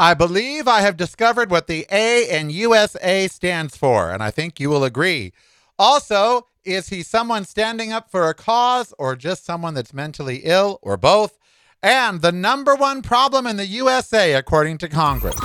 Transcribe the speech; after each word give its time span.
I 0.00 0.14
believe 0.14 0.68
I 0.68 0.82
have 0.82 0.96
discovered 0.96 1.50
what 1.50 1.66
the 1.66 1.84
A 1.90 2.28
in 2.30 2.50
USA 2.50 3.26
stands 3.26 3.76
for, 3.76 4.12
and 4.12 4.22
I 4.22 4.30
think 4.30 4.60
you 4.60 4.70
will 4.70 4.84
agree. 4.84 5.32
Also, 5.76 6.46
is 6.64 6.88
he 6.88 7.02
someone 7.02 7.44
standing 7.44 7.92
up 7.92 8.08
for 8.08 8.28
a 8.28 8.34
cause 8.34 8.94
or 8.96 9.16
just 9.16 9.44
someone 9.44 9.74
that's 9.74 9.92
mentally 9.92 10.42
ill 10.44 10.78
or 10.82 10.96
both? 10.96 11.36
And 11.82 12.22
the 12.22 12.30
number 12.30 12.76
one 12.76 13.02
problem 13.02 13.44
in 13.44 13.56
the 13.56 13.66
USA, 13.66 14.34
according 14.34 14.78
to 14.78 14.88
Congress. 14.88 15.38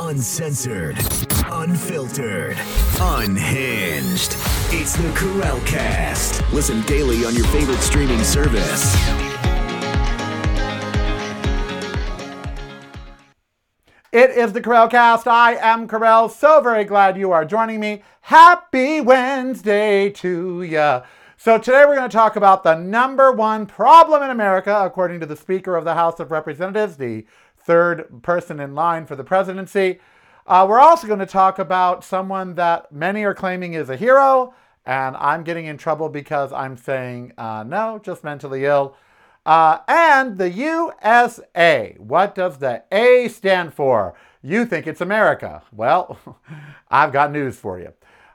Uncensored, 0.00 0.96
unfiltered, 1.46 2.56
unhinged. 3.00 4.36
It's 4.70 4.96
the 4.96 5.12
Karel 5.16 5.60
Cast. 5.60 6.42
Listen 6.52 6.82
daily 6.82 7.24
on 7.24 7.36
your 7.36 7.46
favorite 7.46 7.80
streaming 7.80 8.24
service. 8.24 9.33
It 14.14 14.30
is 14.30 14.52
the 14.52 14.60
Karel 14.60 14.86
Cast. 14.86 15.26
I 15.26 15.56
am 15.56 15.88
Karel. 15.88 16.28
So 16.28 16.60
very 16.60 16.84
glad 16.84 17.18
you 17.18 17.32
are 17.32 17.44
joining 17.44 17.80
me. 17.80 18.04
Happy 18.20 19.00
Wednesday 19.00 20.08
to 20.10 20.62
ya. 20.62 21.02
So 21.36 21.58
today 21.58 21.82
we're 21.84 21.96
going 21.96 22.08
to 22.08 22.16
talk 22.16 22.36
about 22.36 22.62
the 22.62 22.76
number 22.76 23.32
one 23.32 23.66
problem 23.66 24.22
in 24.22 24.30
America, 24.30 24.82
according 24.84 25.18
to 25.18 25.26
the 25.26 25.34
Speaker 25.34 25.74
of 25.74 25.84
the 25.84 25.94
House 25.94 26.20
of 26.20 26.30
Representatives, 26.30 26.96
the 26.96 27.26
third 27.58 28.22
person 28.22 28.60
in 28.60 28.76
line 28.76 29.04
for 29.04 29.16
the 29.16 29.24
presidency. 29.24 29.98
Uh, 30.46 30.64
we're 30.68 30.78
also 30.78 31.08
going 31.08 31.18
to 31.18 31.26
talk 31.26 31.58
about 31.58 32.04
someone 32.04 32.54
that 32.54 32.92
many 32.92 33.24
are 33.24 33.34
claiming 33.34 33.74
is 33.74 33.90
a 33.90 33.96
hero, 33.96 34.54
and 34.86 35.16
I'm 35.16 35.42
getting 35.42 35.66
in 35.66 35.76
trouble 35.76 36.08
because 36.08 36.52
I'm 36.52 36.76
saying 36.76 37.32
uh, 37.36 37.64
no, 37.66 37.98
just 38.00 38.22
mentally 38.22 38.64
ill. 38.64 38.96
Uh, 39.46 39.78
and 39.88 40.38
the 40.38 40.50
USA. 40.50 41.96
What 41.98 42.34
does 42.34 42.58
the 42.58 42.84
A 42.90 43.28
stand 43.28 43.74
for? 43.74 44.14
You 44.42 44.64
think 44.66 44.86
it's 44.86 45.00
America. 45.00 45.62
Well, 45.72 46.18
I've 46.90 47.12
got 47.12 47.32
news 47.32 47.56
for 47.56 47.78
you. 47.78 47.92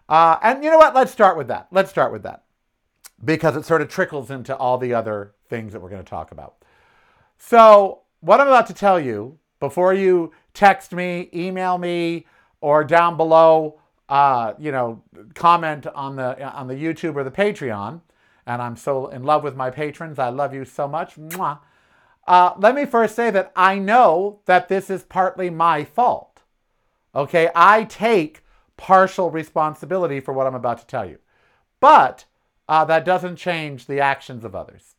Uh, 0.07 0.37
and 0.41 0.63
you 0.63 0.71
know 0.71 0.77
what? 0.77 0.95
Let's 0.95 1.11
start 1.11 1.37
with 1.37 1.47
that. 1.47 1.67
Let's 1.71 1.89
start 1.89 2.11
with 2.11 2.23
that 2.23 2.43
because 3.23 3.55
it 3.55 3.65
sort 3.65 3.81
of 3.81 3.89
trickles 3.89 4.31
into 4.31 4.55
all 4.55 4.77
the 4.77 4.93
other 4.93 5.33
things 5.49 5.73
that 5.73 5.81
we're 5.81 5.89
going 5.89 6.03
to 6.03 6.09
talk 6.09 6.31
about. 6.31 6.55
So, 7.37 8.01
what 8.21 8.41
I'm 8.41 8.47
about 8.47 8.67
to 8.67 8.73
tell 8.73 8.99
you, 8.99 9.37
before 9.59 9.93
you 9.93 10.33
text 10.53 10.93
me, 10.93 11.29
email 11.33 11.77
me, 11.77 12.25
or 12.61 12.83
down 12.83 13.17
below, 13.17 13.79
uh, 14.09 14.53
you 14.59 14.71
know, 14.71 15.01
comment 15.35 15.87
on 15.87 16.15
the 16.15 16.43
on 16.43 16.67
the 16.67 16.75
YouTube 16.75 17.15
or 17.15 17.23
the 17.23 17.31
Patreon, 17.31 18.01
and 18.49 18.63
I'm 18.63 18.75
so 18.75 19.07
in 19.07 19.23
love 19.23 19.43
with 19.43 19.55
my 19.55 19.69
patrons. 19.69 20.17
I 20.17 20.29
love 20.29 20.55
you 20.55 20.65
so 20.65 20.87
much. 20.87 21.15
Mwah. 21.15 21.59
Uh, 22.27 22.53
let 22.57 22.73
me 22.73 22.83
first 22.83 23.15
say 23.15 23.29
that 23.29 23.51
I 23.55 23.77
know 23.77 24.39
that 24.45 24.67
this 24.67 24.89
is 24.89 25.03
partly 25.03 25.51
my 25.51 25.83
fault. 25.83 26.41
Okay, 27.13 27.49
I 27.55 27.83
take 27.83 28.43
partial 28.75 29.29
responsibility 29.29 30.19
for 30.19 30.33
what 30.33 30.47
I'm 30.47 30.55
about 30.55 30.79
to 30.79 30.87
tell 30.87 31.07
you. 31.07 31.19
But 31.79 32.25
uh, 32.67 32.85
that 32.85 33.05
doesn't 33.05 33.35
change 33.35 33.85
the 33.85 33.99
actions 33.99 34.43
of 34.43 34.55
others. 34.55 34.95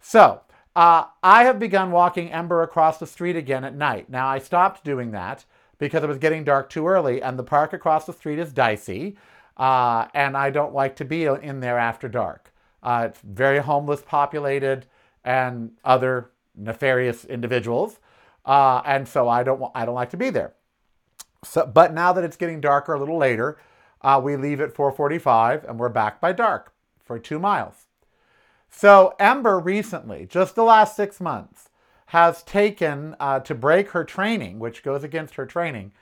So, 0.00 0.40
uh, 0.74 1.04
I 1.22 1.44
have 1.44 1.58
begun 1.58 1.90
walking 1.90 2.30
Ember 2.30 2.62
across 2.62 2.98
the 2.98 3.06
street 3.06 3.36
again 3.36 3.64
at 3.64 3.74
night. 3.74 4.08
Now, 4.08 4.26
I 4.26 4.38
stopped 4.38 4.84
doing 4.84 5.10
that 5.10 5.44
because 5.78 6.02
it 6.02 6.08
was 6.08 6.18
getting 6.18 6.44
dark 6.44 6.70
too 6.70 6.86
early, 6.86 7.20
and 7.22 7.38
the 7.38 7.42
park 7.42 7.74
across 7.74 8.06
the 8.06 8.12
street 8.12 8.38
is 8.38 8.52
dicey, 8.52 9.18
uh, 9.58 10.06
and 10.14 10.34
I 10.34 10.48
don't 10.48 10.74
like 10.74 10.96
to 10.96 11.04
be 11.04 11.24
in 11.24 11.60
there 11.60 11.78
after 11.78 12.08
dark. 12.08 12.52
Uh, 12.86 13.08
it's 13.10 13.20
very 13.20 13.58
homeless 13.58 14.00
populated 14.00 14.86
and 15.24 15.72
other 15.84 16.30
nefarious 16.54 17.24
individuals. 17.24 17.98
Uh, 18.44 18.80
and 18.86 19.08
so 19.08 19.28
I 19.28 19.42
don't, 19.42 19.60
I 19.74 19.84
don't 19.84 19.96
like 19.96 20.10
to 20.10 20.16
be 20.16 20.30
there. 20.30 20.54
So, 21.42 21.66
but 21.66 21.92
now 21.92 22.12
that 22.12 22.22
it's 22.22 22.36
getting 22.36 22.60
darker 22.60 22.94
a 22.94 23.00
little 23.00 23.18
later, 23.18 23.58
uh, 24.02 24.20
we 24.22 24.36
leave 24.36 24.60
at 24.60 24.72
4:45 24.72 25.68
and 25.68 25.80
we're 25.80 25.88
back 25.88 26.20
by 26.20 26.32
dark 26.32 26.72
for 27.04 27.18
two 27.18 27.40
miles. 27.40 27.86
So 28.70 29.14
Ember 29.18 29.58
recently, 29.58 30.24
just 30.24 30.54
the 30.54 30.62
last 30.62 30.94
six 30.94 31.20
months, 31.20 31.70
has 32.06 32.44
taken 32.44 33.16
uh, 33.18 33.40
to 33.40 33.54
break 33.54 33.90
her 33.90 34.04
training, 34.04 34.60
which 34.60 34.84
goes 34.84 35.02
against 35.02 35.34
her 35.34 35.46
training. 35.46 35.92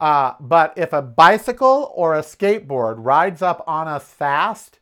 Uh, 0.00 0.34
but 0.40 0.72
if 0.76 0.92
a 0.92 1.00
bicycle 1.00 1.92
or 1.94 2.14
a 2.14 2.22
skateboard 2.22 2.96
rides 2.98 3.40
up 3.40 3.62
on 3.68 3.86
us 3.86 4.12
fast, 4.12 4.80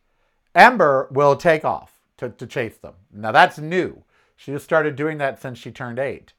Ember 0.54 1.08
will 1.10 1.36
take 1.36 1.64
off 1.64 1.98
to, 2.18 2.28
to 2.30 2.46
chase 2.46 2.76
them. 2.76 2.94
Now 3.12 3.32
that's 3.32 3.58
new. 3.58 4.04
She 4.36 4.52
just 4.52 4.64
started 4.64 4.96
doing 4.96 5.18
that 5.18 5.40
since 5.40 5.58
she 5.58 5.70
turned 5.70 5.98
eight. 5.98 6.32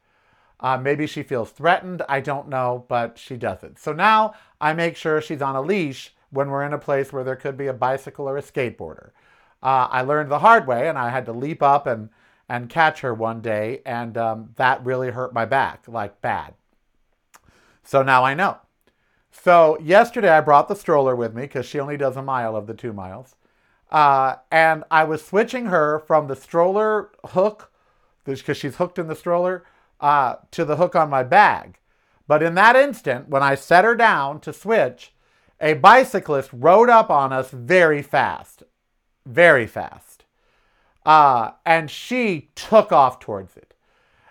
Uh, 0.59 0.77
maybe 0.77 1.07
she 1.07 1.23
feels 1.23 1.51
threatened. 1.51 2.01
I 2.07 2.21
don't 2.21 2.47
know, 2.47 2.85
but 2.87 3.17
she 3.17 3.35
does 3.35 3.63
it. 3.63 3.79
So 3.79 3.91
now 3.91 4.33
I 4.61 4.73
make 4.73 4.95
sure 4.95 5.19
she's 5.21 5.41
on 5.41 5.55
a 5.55 5.61
leash 5.61 6.13
when 6.29 6.49
we're 6.49 6.65
in 6.65 6.73
a 6.73 6.79
place 6.79 7.11
where 7.11 7.23
there 7.23 7.35
could 7.35 7.57
be 7.57 7.67
a 7.67 7.73
bicycle 7.73 8.27
or 8.27 8.37
a 8.37 8.41
skateboarder. 8.41 9.11
Uh, 9.61 9.87
I 9.89 10.01
learned 10.01 10.29
the 10.29 10.39
hard 10.39 10.67
way, 10.67 10.89
and 10.89 10.97
I 10.97 11.09
had 11.09 11.25
to 11.25 11.33
leap 11.33 11.61
up 11.61 11.87
and 11.87 12.09
and 12.49 12.69
catch 12.69 12.99
her 13.01 13.13
one 13.13 13.41
day, 13.41 13.81
and 13.85 14.17
um, 14.17 14.49
that 14.57 14.85
really 14.85 15.11
hurt 15.11 15.33
my 15.33 15.45
back, 15.45 15.85
like 15.87 16.21
bad. 16.21 16.53
So 17.83 18.03
now 18.03 18.25
I 18.25 18.33
know. 18.33 18.57
So 19.31 19.77
yesterday 19.79 20.29
I 20.29 20.41
brought 20.41 20.67
the 20.67 20.75
stroller 20.75 21.15
with 21.15 21.33
me 21.33 21.43
because 21.43 21.65
she 21.65 21.79
only 21.79 21.97
does 21.97 22.17
a 22.17 22.21
mile 22.21 22.55
of 22.55 22.67
the 22.67 22.73
two 22.73 22.93
miles. 22.93 23.35
Uh, 23.93 24.37
and 24.51 24.83
I 24.89 25.03
was 25.03 25.23
switching 25.23 25.67
her 25.67 25.99
from 25.99 26.27
the 26.27 26.35
stroller 26.35 27.11
hook, 27.27 27.71
because 28.25 28.57
she's 28.57 28.77
hooked 28.77 28.97
in 28.97 29.07
the 29.07 29.15
stroller, 29.15 29.63
uh, 30.01 30.35
to 30.51 30.65
the 30.65 30.77
hook 30.77 30.95
on 30.95 31.09
my 31.09 31.21
bag. 31.23 31.77
But 32.27 32.41
in 32.41 32.55
that 32.55 32.75
instant, 32.75 33.29
when 33.29 33.43
I 33.43 33.53
set 33.53 33.85
her 33.85 33.95
down 33.95 34.39
to 34.41 34.51
switch, 34.51 35.13
a 35.61 35.75
bicyclist 35.75 36.49
rode 36.51 36.89
up 36.89 37.09
on 37.09 37.31
us 37.31 37.51
very 37.51 38.01
fast, 38.01 38.63
very 39.25 39.67
fast. 39.67 40.25
Uh, 41.05 41.51
and 41.65 41.91
she 41.91 42.49
took 42.55 42.91
off 42.91 43.19
towards 43.19 43.55
it. 43.55 43.73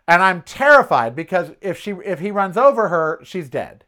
And 0.08 0.22
I'm 0.22 0.42
terrified 0.42 1.14
because 1.14 1.52
if 1.60 1.78
she 1.78 1.92
if 2.04 2.18
he 2.18 2.30
runs 2.30 2.56
over 2.56 2.88
her, 2.88 3.20
she's 3.22 3.48
dead. 3.48 3.84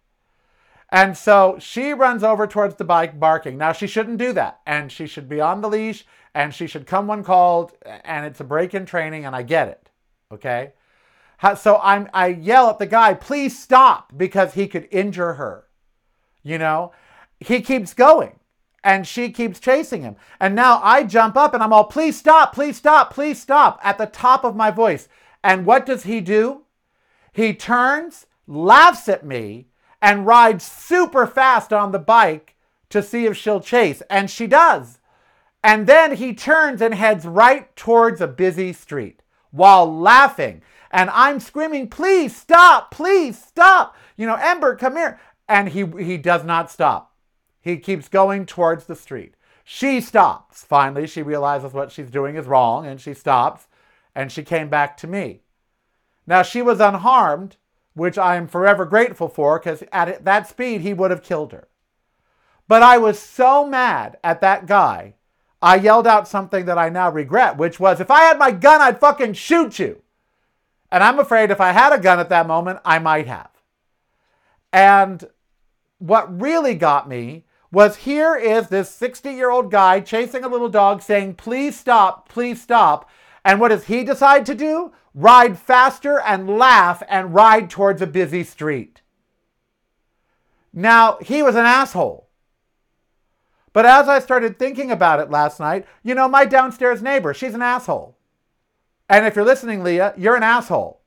And 0.94 1.18
so 1.18 1.56
she 1.58 1.92
runs 1.92 2.22
over 2.22 2.46
towards 2.46 2.76
the 2.76 2.84
bike 2.84 3.18
barking. 3.18 3.58
Now, 3.58 3.72
she 3.72 3.88
shouldn't 3.88 4.18
do 4.18 4.32
that. 4.34 4.60
And 4.64 4.92
she 4.92 5.08
should 5.08 5.28
be 5.28 5.40
on 5.40 5.60
the 5.60 5.68
leash 5.68 6.06
and 6.36 6.54
she 6.54 6.68
should 6.68 6.86
come 6.86 7.08
when 7.08 7.24
called. 7.24 7.72
And 8.04 8.24
it's 8.24 8.38
a 8.38 8.44
break 8.44 8.74
in 8.74 8.86
training, 8.86 9.24
and 9.24 9.34
I 9.34 9.42
get 9.42 9.66
it. 9.66 9.90
Okay? 10.30 10.72
So 11.58 11.80
I'm, 11.82 12.08
I 12.14 12.28
yell 12.28 12.70
at 12.70 12.78
the 12.78 12.86
guy, 12.86 13.12
please 13.14 13.58
stop, 13.58 14.16
because 14.16 14.54
he 14.54 14.68
could 14.68 14.86
injure 14.92 15.34
her. 15.34 15.64
You 16.44 16.58
know? 16.58 16.92
He 17.40 17.60
keeps 17.60 17.92
going 17.92 18.38
and 18.84 19.04
she 19.04 19.30
keeps 19.30 19.58
chasing 19.58 20.02
him. 20.02 20.14
And 20.38 20.54
now 20.54 20.80
I 20.80 21.02
jump 21.02 21.36
up 21.36 21.54
and 21.54 21.62
I'm 21.62 21.72
all, 21.72 21.84
please 21.84 22.16
stop, 22.16 22.54
please 22.54 22.76
stop, 22.76 23.12
please 23.12 23.42
stop, 23.42 23.80
at 23.82 23.98
the 23.98 24.06
top 24.06 24.44
of 24.44 24.54
my 24.54 24.70
voice. 24.70 25.08
And 25.42 25.66
what 25.66 25.86
does 25.86 26.04
he 26.04 26.20
do? 26.20 26.62
He 27.32 27.52
turns, 27.52 28.26
laughs 28.46 29.08
at 29.08 29.26
me, 29.26 29.66
and 30.04 30.26
rides 30.26 30.66
super 30.66 31.26
fast 31.26 31.72
on 31.72 31.90
the 31.90 31.98
bike 31.98 32.56
to 32.90 33.02
see 33.02 33.24
if 33.24 33.38
she'll 33.38 33.58
chase. 33.58 34.02
And 34.10 34.30
she 34.30 34.46
does. 34.46 34.98
And 35.62 35.86
then 35.86 36.16
he 36.16 36.34
turns 36.34 36.82
and 36.82 36.92
heads 36.92 37.24
right 37.24 37.74
towards 37.74 38.20
a 38.20 38.28
busy 38.28 38.74
street 38.74 39.22
while 39.50 39.90
laughing. 39.90 40.60
And 40.90 41.08
I'm 41.08 41.40
screaming, 41.40 41.88
please 41.88 42.36
stop, 42.36 42.90
please 42.90 43.42
stop. 43.42 43.96
You 44.18 44.26
know, 44.26 44.38
Ember, 44.38 44.76
come 44.76 44.94
here. 44.94 45.18
And 45.48 45.70
he, 45.70 45.86
he 45.98 46.18
does 46.18 46.44
not 46.44 46.70
stop. 46.70 47.16
He 47.62 47.78
keeps 47.78 48.08
going 48.08 48.44
towards 48.44 48.84
the 48.84 48.94
street. 48.94 49.36
She 49.64 50.02
stops. 50.02 50.62
Finally, 50.64 51.06
she 51.06 51.22
realizes 51.22 51.72
what 51.72 51.90
she's 51.90 52.10
doing 52.10 52.36
is 52.36 52.46
wrong 52.46 52.86
and 52.86 53.00
she 53.00 53.14
stops 53.14 53.68
and 54.14 54.30
she 54.30 54.42
came 54.42 54.68
back 54.68 54.98
to 54.98 55.06
me. 55.06 55.40
Now, 56.26 56.42
she 56.42 56.60
was 56.60 56.78
unharmed, 56.78 57.56
which 57.94 58.18
I 58.18 58.36
am 58.36 58.48
forever 58.48 58.84
grateful 58.84 59.28
for 59.28 59.58
because 59.58 59.82
at 59.92 60.24
that 60.24 60.48
speed 60.48 60.80
he 60.80 60.92
would 60.92 61.10
have 61.10 61.22
killed 61.22 61.52
her. 61.52 61.68
But 62.66 62.82
I 62.82 62.98
was 62.98 63.18
so 63.18 63.66
mad 63.66 64.18
at 64.24 64.40
that 64.40 64.66
guy, 64.66 65.14
I 65.62 65.76
yelled 65.76 66.06
out 66.06 66.28
something 66.28 66.66
that 66.66 66.78
I 66.78 66.88
now 66.88 67.10
regret, 67.10 67.56
which 67.56 67.80
was 67.80 68.00
if 68.00 68.10
I 68.10 68.24
had 68.24 68.38
my 68.38 68.50
gun, 68.50 68.80
I'd 68.80 69.00
fucking 69.00 69.34
shoot 69.34 69.78
you. 69.78 70.02
And 70.90 71.02
I'm 71.02 71.18
afraid 71.18 71.50
if 71.50 71.60
I 71.60 71.72
had 71.72 71.92
a 71.92 71.98
gun 71.98 72.20
at 72.20 72.28
that 72.28 72.46
moment, 72.46 72.80
I 72.84 72.98
might 72.98 73.26
have. 73.26 73.50
And 74.72 75.24
what 75.98 76.40
really 76.40 76.74
got 76.74 77.08
me 77.08 77.44
was 77.72 77.96
here 77.96 78.36
is 78.36 78.68
this 78.68 78.90
60 78.90 79.30
year 79.30 79.50
old 79.50 79.70
guy 79.70 80.00
chasing 80.00 80.44
a 80.44 80.48
little 80.48 80.68
dog 80.68 81.02
saying, 81.02 81.34
please 81.34 81.78
stop, 81.78 82.28
please 82.28 82.62
stop. 82.62 83.08
And 83.44 83.60
what 83.60 83.68
does 83.68 83.84
he 83.84 84.04
decide 84.04 84.46
to 84.46 84.54
do? 84.54 84.92
Ride 85.14 85.58
faster 85.58 86.18
and 86.18 86.58
laugh 86.58 87.02
and 87.08 87.34
ride 87.34 87.70
towards 87.70 88.02
a 88.02 88.06
busy 88.06 88.42
street. 88.42 89.00
Now, 90.72 91.18
he 91.22 91.40
was 91.40 91.54
an 91.54 91.66
asshole. 91.66 92.28
But 93.72 93.86
as 93.86 94.08
I 94.08 94.18
started 94.18 94.58
thinking 94.58 94.90
about 94.90 95.20
it 95.20 95.30
last 95.30 95.60
night, 95.60 95.86
you 96.02 96.14
know, 96.14 96.28
my 96.28 96.44
downstairs 96.44 97.00
neighbor, 97.00 97.32
she's 97.32 97.54
an 97.54 97.62
asshole. 97.62 98.16
And 99.08 99.24
if 99.24 99.36
you're 99.36 99.44
listening, 99.44 99.82
Leah, 99.84 100.14
you're 100.16 100.36
an 100.36 100.42
asshole. 100.42 101.00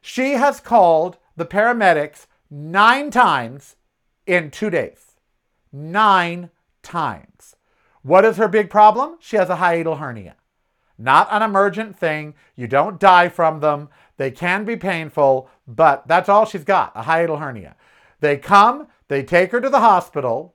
She 0.00 0.32
has 0.32 0.60
called 0.60 1.18
the 1.36 1.46
paramedics 1.46 2.26
nine 2.50 3.10
times 3.10 3.76
in 4.26 4.50
two 4.50 4.70
days. 4.70 5.12
Nine 5.72 6.50
times. 6.82 7.56
What 8.02 8.24
is 8.24 8.36
her 8.36 8.48
big 8.48 8.70
problem? 8.70 9.16
She 9.20 9.36
has 9.36 9.48
a 9.48 9.56
hiatal 9.56 9.98
hernia. 9.98 10.36
Not 10.98 11.28
an 11.30 11.42
emergent 11.42 11.98
thing. 11.98 12.34
You 12.54 12.66
don't 12.66 13.00
die 13.00 13.28
from 13.28 13.60
them. 13.60 13.88
They 14.16 14.30
can 14.30 14.64
be 14.64 14.76
painful, 14.76 15.48
but 15.66 16.06
that's 16.06 16.28
all 16.28 16.44
she's 16.44 16.64
got 16.64 16.92
a 16.94 17.02
hiatal 17.02 17.40
hernia. 17.40 17.76
They 18.20 18.36
come, 18.36 18.88
they 19.08 19.22
take 19.22 19.50
her 19.52 19.60
to 19.60 19.68
the 19.68 19.80
hospital. 19.80 20.54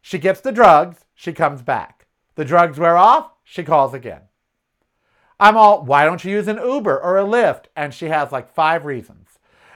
She 0.00 0.18
gets 0.18 0.40
the 0.40 0.52
drugs, 0.52 1.04
she 1.14 1.32
comes 1.32 1.62
back. 1.62 2.06
The 2.36 2.44
drugs 2.44 2.78
wear 2.78 2.96
off, 2.96 3.32
she 3.44 3.64
calls 3.64 3.92
again. 3.92 4.22
I'm 5.38 5.56
all, 5.56 5.84
why 5.84 6.04
don't 6.04 6.24
you 6.24 6.32
use 6.32 6.48
an 6.48 6.58
Uber 6.58 6.98
or 6.98 7.18
a 7.18 7.24
Lyft? 7.24 7.64
And 7.76 7.92
she 7.92 8.06
has 8.06 8.32
like 8.32 8.54
five 8.54 8.86
reasons. 8.86 9.28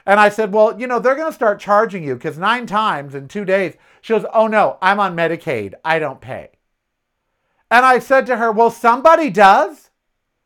And 0.05 0.19
I 0.19 0.29
said, 0.29 0.51
well, 0.51 0.79
you 0.79 0.87
know, 0.87 0.99
they're 0.99 1.15
going 1.15 1.29
to 1.29 1.35
start 1.35 1.59
charging 1.59 2.03
you 2.03 2.15
because 2.15 2.37
nine 2.37 2.65
times 2.65 3.13
in 3.13 3.27
two 3.27 3.45
days, 3.45 3.75
she 4.01 4.13
goes, 4.13 4.25
oh 4.33 4.47
no, 4.47 4.77
I'm 4.81 4.99
on 4.99 5.15
Medicaid. 5.15 5.75
I 5.85 5.99
don't 5.99 6.19
pay. 6.19 6.49
And 7.71 7.85
I 7.85 7.99
said 7.99 8.25
to 8.25 8.35
her, 8.35 8.51
well, 8.51 8.69
somebody 8.69 9.29
does. 9.29 9.89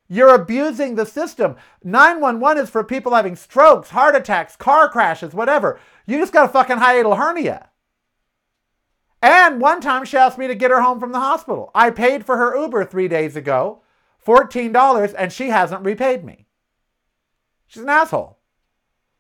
You're 0.08 0.36
abusing 0.36 0.94
the 0.94 1.08
system. 1.08 1.56
911 1.84 2.64
is 2.64 2.70
for 2.70 2.84
people 2.84 3.16
having 3.16 3.36
strokes, 3.36 3.90
heart 3.90 4.16
attacks, 4.16 4.56
car 4.56 4.88
crashes, 4.88 5.34
whatever. 5.34 5.80
You 6.06 6.20
just 6.20 6.32
got 6.32 6.46
a 6.46 6.54
fucking 6.54 6.78
hiatal 6.78 7.18
hernia. 7.18 7.70
And 9.24 9.60
one 9.60 9.82
time 9.82 10.06
she 10.06 10.18
asked 10.18 10.38
me 10.38 10.48
to 10.48 10.54
get 10.54 10.70
her 10.70 10.82
home 10.82 11.00
from 11.00 11.12
the 11.12 11.20
hospital. 11.20 11.72
I 11.74 11.90
paid 11.90 12.24
for 12.24 12.38
her 12.38 12.56
Uber 12.56 12.86
three 12.86 13.08
days 13.08 13.36
ago, 13.36 13.82
$14, 14.24 15.16
and 15.18 15.34
she 15.34 15.50
hasn't 15.50 15.84
repaid 15.84 16.24
me. 16.24 16.46
She's 17.66 17.82
an 17.82 17.90
asshole. 17.90 18.38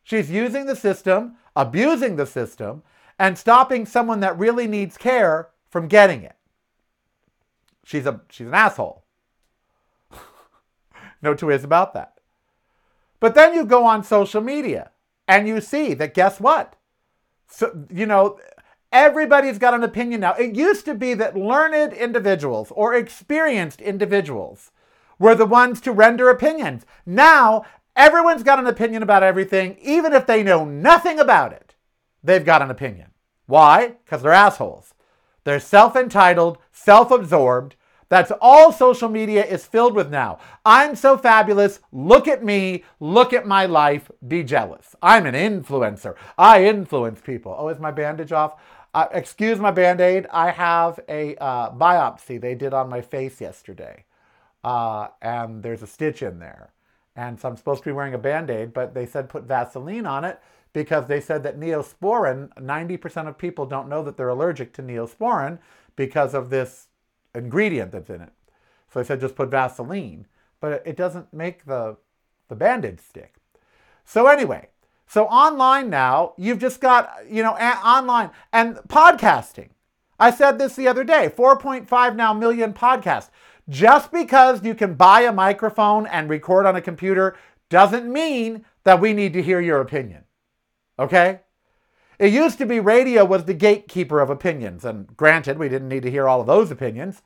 She's 0.04 0.30
using 0.30 0.68
the 0.68 0.76
system, 0.76 1.38
abusing 1.56 2.18
the 2.18 2.28
system, 2.28 2.84
and 3.18 3.36
stopping 3.36 3.88
someone 3.88 4.20
that 4.20 4.38
really 4.38 4.68
needs 4.68 4.96
care 4.96 5.50
from 5.72 5.88
getting 5.88 6.22
it. 6.22 6.35
She's 7.86 8.08
a 8.08 8.20
she's 8.30 8.48
an 8.48 8.54
asshole. 8.56 9.06
no 11.22 11.36
two 11.36 11.48
ways 11.48 11.64
about 11.64 11.94
that. 11.94 12.20
But 13.22 13.36
then 13.36 13.54
you 13.54 13.64
go 13.64 13.86
on 13.86 14.04
social 14.04 14.42
media 14.42 14.90
and 15.28 15.48
you 15.48 15.62
see 15.62 15.94
that 15.94 16.16
guess 16.16 16.40
what? 16.40 16.76
So 17.48 17.86
you 17.92 18.08
know, 18.08 18.40
everybody's 18.92 19.60
got 19.60 19.76
an 19.76 19.84
opinion 19.84 20.22
now. 20.22 20.34
It 20.34 20.56
used 20.56 20.84
to 20.86 20.96
be 20.96 21.14
that 21.14 21.38
learned 21.38 21.94
individuals 21.94 22.72
or 22.76 22.96
experienced 22.96 23.80
individuals 23.82 24.72
were 25.20 25.36
the 25.36 25.46
ones 25.46 25.80
to 25.82 25.92
render 25.92 26.30
opinions. 26.30 26.88
Now, 27.06 27.66
everyone's 27.96 28.44
got 28.44 28.60
an 28.60 28.68
opinion 28.68 29.04
about 29.04 29.22
everything, 29.22 29.78
even 29.80 30.12
if 30.12 30.26
they 30.26 30.42
know 30.42 30.66
nothing 30.66 31.20
about 31.20 31.54
it. 31.54 31.76
They've 32.24 32.44
got 32.44 32.64
an 32.64 32.72
opinion. 32.72 33.12
Why? 33.46 33.98
Because 34.04 34.24
they're 34.24 34.32
assholes. 34.32 34.96
They're 35.44 35.60
self 35.60 35.96
entitled, 35.96 36.58
self 36.86 37.10
absorbed. 37.12 37.76
That's 38.08 38.32
all 38.40 38.72
social 38.72 39.10
media 39.10 39.44
is 39.44 39.66
filled 39.66 39.96
with 39.96 40.12
now. 40.12 40.38
I'm 40.64 40.96
so 40.96 41.18
fabulous. 41.18 41.80
Look 41.92 42.28
at 42.28 42.44
me. 42.44 42.84
Look 43.00 43.34
at 43.34 43.48
my 43.48 43.66
life. 43.66 44.12
Be 44.26 44.44
jealous. 44.44 44.96
I'm 45.02 45.26
an 45.26 45.34
influencer. 45.34 46.16
I 46.38 46.66
influence 46.66 47.20
people. 47.22 47.56
Oh, 47.58 47.70
is 47.70 47.80
my 47.80 47.90
bandage 47.90 48.32
off? 48.32 48.62
Uh, 48.94 49.08
excuse 49.12 49.60
my 49.60 49.72
band 49.72 50.02
aid. 50.02 50.28
I 50.32 50.52
have 50.52 51.00
a 51.10 51.36
uh, 51.38 51.72
biopsy 51.72 52.40
they 52.40 52.54
did 52.54 52.76
on 52.76 52.90
my 52.90 53.02
face 53.02 53.42
yesterday. 53.42 54.06
Uh, 54.64 55.08
and 55.22 55.64
there's 55.64 55.82
a 55.82 55.88
stitch 55.88 56.22
in 56.22 56.38
there. 56.38 56.72
And 57.16 57.40
so 57.40 57.50
I'm 57.50 57.58
supposed 57.58 57.84
to 57.84 57.90
be 57.90 57.94
wearing 57.94 58.14
a 58.14 58.20
band 58.20 58.52
aid, 58.52 58.72
but 58.74 58.94
they 58.94 59.06
said 59.08 59.30
put 59.30 59.44
Vaseline 59.44 60.06
on 60.06 60.24
it 60.26 60.40
because 60.74 61.08
they 61.08 61.22
said 61.22 61.42
that 61.44 61.58
neosporin, 61.58 62.50
90% 62.56 63.28
of 63.28 63.38
people 63.38 63.66
don't 63.66 63.90
know 63.90 64.04
that 64.04 64.18
they're 64.18 64.30
allergic 64.30 64.74
to 64.74 64.84
neosporin 64.84 65.58
because 65.96 66.34
of 66.34 66.50
this 66.50 66.88
ingredient 67.34 67.92
that's 67.92 68.10
in 68.10 68.22
it. 68.22 68.32
So 68.92 69.00
I 69.00 69.04
said 69.04 69.20
just 69.20 69.36
put 69.36 69.50
Vaseline, 69.50 70.26
but 70.60 70.82
it 70.86 70.96
doesn't 70.96 71.34
make 71.34 71.66
the, 71.66 71.98
the 72.48 72.56
bandage 72.56 73.00
stick. 73.00 73.36
So 74.06 74.28
anyway, 74.28 74.70
so 75.08 75.26
online 75.26 75.90
now, 75.90 76.34
you've 76.38 76.60
just 76.60 76.82
got, 76.82 77.12
you 77.30 77.44
know, 77.44 77.56
a- 77.56 77.86
online 77.86 78.32
and 78.52 78.76
podcasting. 78.88 79.70
I 80.20 80.32
said 80.32 80.58
this 80.58 80.76
the 80.76 80.88
other 80.88 81.04
day 81.04 81.32
4.5 81.36 82.16
now 82.16 82.34
million 82.34 82.74
podcasts. 82.74 83.30
Just 83.68 84.12
because 84.12 84.64
you 84.64 84.76
can 84.76 84.94
buy 84.94 85.22
a 85.22 85.32
microphone 85.32 86.06
and 86.06 86.30
record 86.30 86.66
on 86.66 86.76
a 86.76 86.82
computer 86.82 87.36
doesn't 87.70 88.12
mean 88.12 88.64
that 88.84 89.02
we 89.02 89.14
need 89.14 89.34
to 89.34 89.42
hear 89.42 89.60
your 89.60 89.82
opinion. 89.82 90.24
Okay? 91.00 91.42
It 92.18 92.34
used 92.34 92.58
to 92.60 92.66
be 92.66 92.80
radio 92.80 93.26
was 93.26 93.46
the 93.46 93.54
gatekeeper 93.54 94.22
of 94.22 94.30
opinions, 94.30 94.86
and 94.86 95.16
granted, 95.18 95.58
we 95.58 95.70
didn't 95.70 95.90
need 95.90 96.04
to 96.04 96.12
hear 96.12 96.28
all 96.28 96.42
of 96.42 96.48
those 96.48 96.72
opinions, 96.72 97.22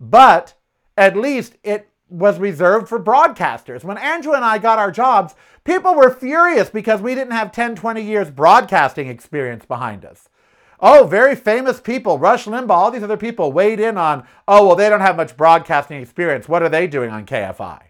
but 0.00 0.54
at 0.96 1.16
least 1.16 1.56
it 1.62 1.88
was 2.08 2.38
reserved 2.38 2.88
for 2.88 3.02
broadcasters. 3.02 3.84
When 3.84 3.98
Andrew 3.98 4.34
and 4.34 4.44
I 4.44 4.58
got 4.58 4.78
our 4.78 4.90
jobs, 4.90 5.34
people 5.64 5.94
were 5.94 6.10
furious 6.10 6.70
because 6.70 7.00
we 7.00 7.14
didn't 7.14 7.32
have 7.32 7.52
10, 7.52 7.74
20 7.76 8.02
years 8.02 8.30
broadcasting 8.30 9.08
experience 9.08 9.64
behind 9.64 10.04
us. 10.04 10.28
Oh, 10.80 11.06
very 11.06 11.34
famous 11.34 11.80
people, 11.80 12.18
Rush 12.18 12.44
Limbaugh, 12.44 12.70
all 12.70 12.90
these 12.90 13.02
other 13.02 13.16
people 13.16 13.52
weighed 13.52 13.80
in 13.80 13.96
on, 13.96 14.26
oh, 14.46 14.66
well, 14.66 14.76
they 14.76 14.88
don't 14.88 15.00
have 15.00 15.16
much 15.16 15.36
broadcasting 15.36 16.00
experience. 16.00 16.48
What 16.48 16.62
are 16.62 16.68
they 16.68 16.86
doing 16.86 17.10
on 17.10 17.26
KFI? 17.26 17.80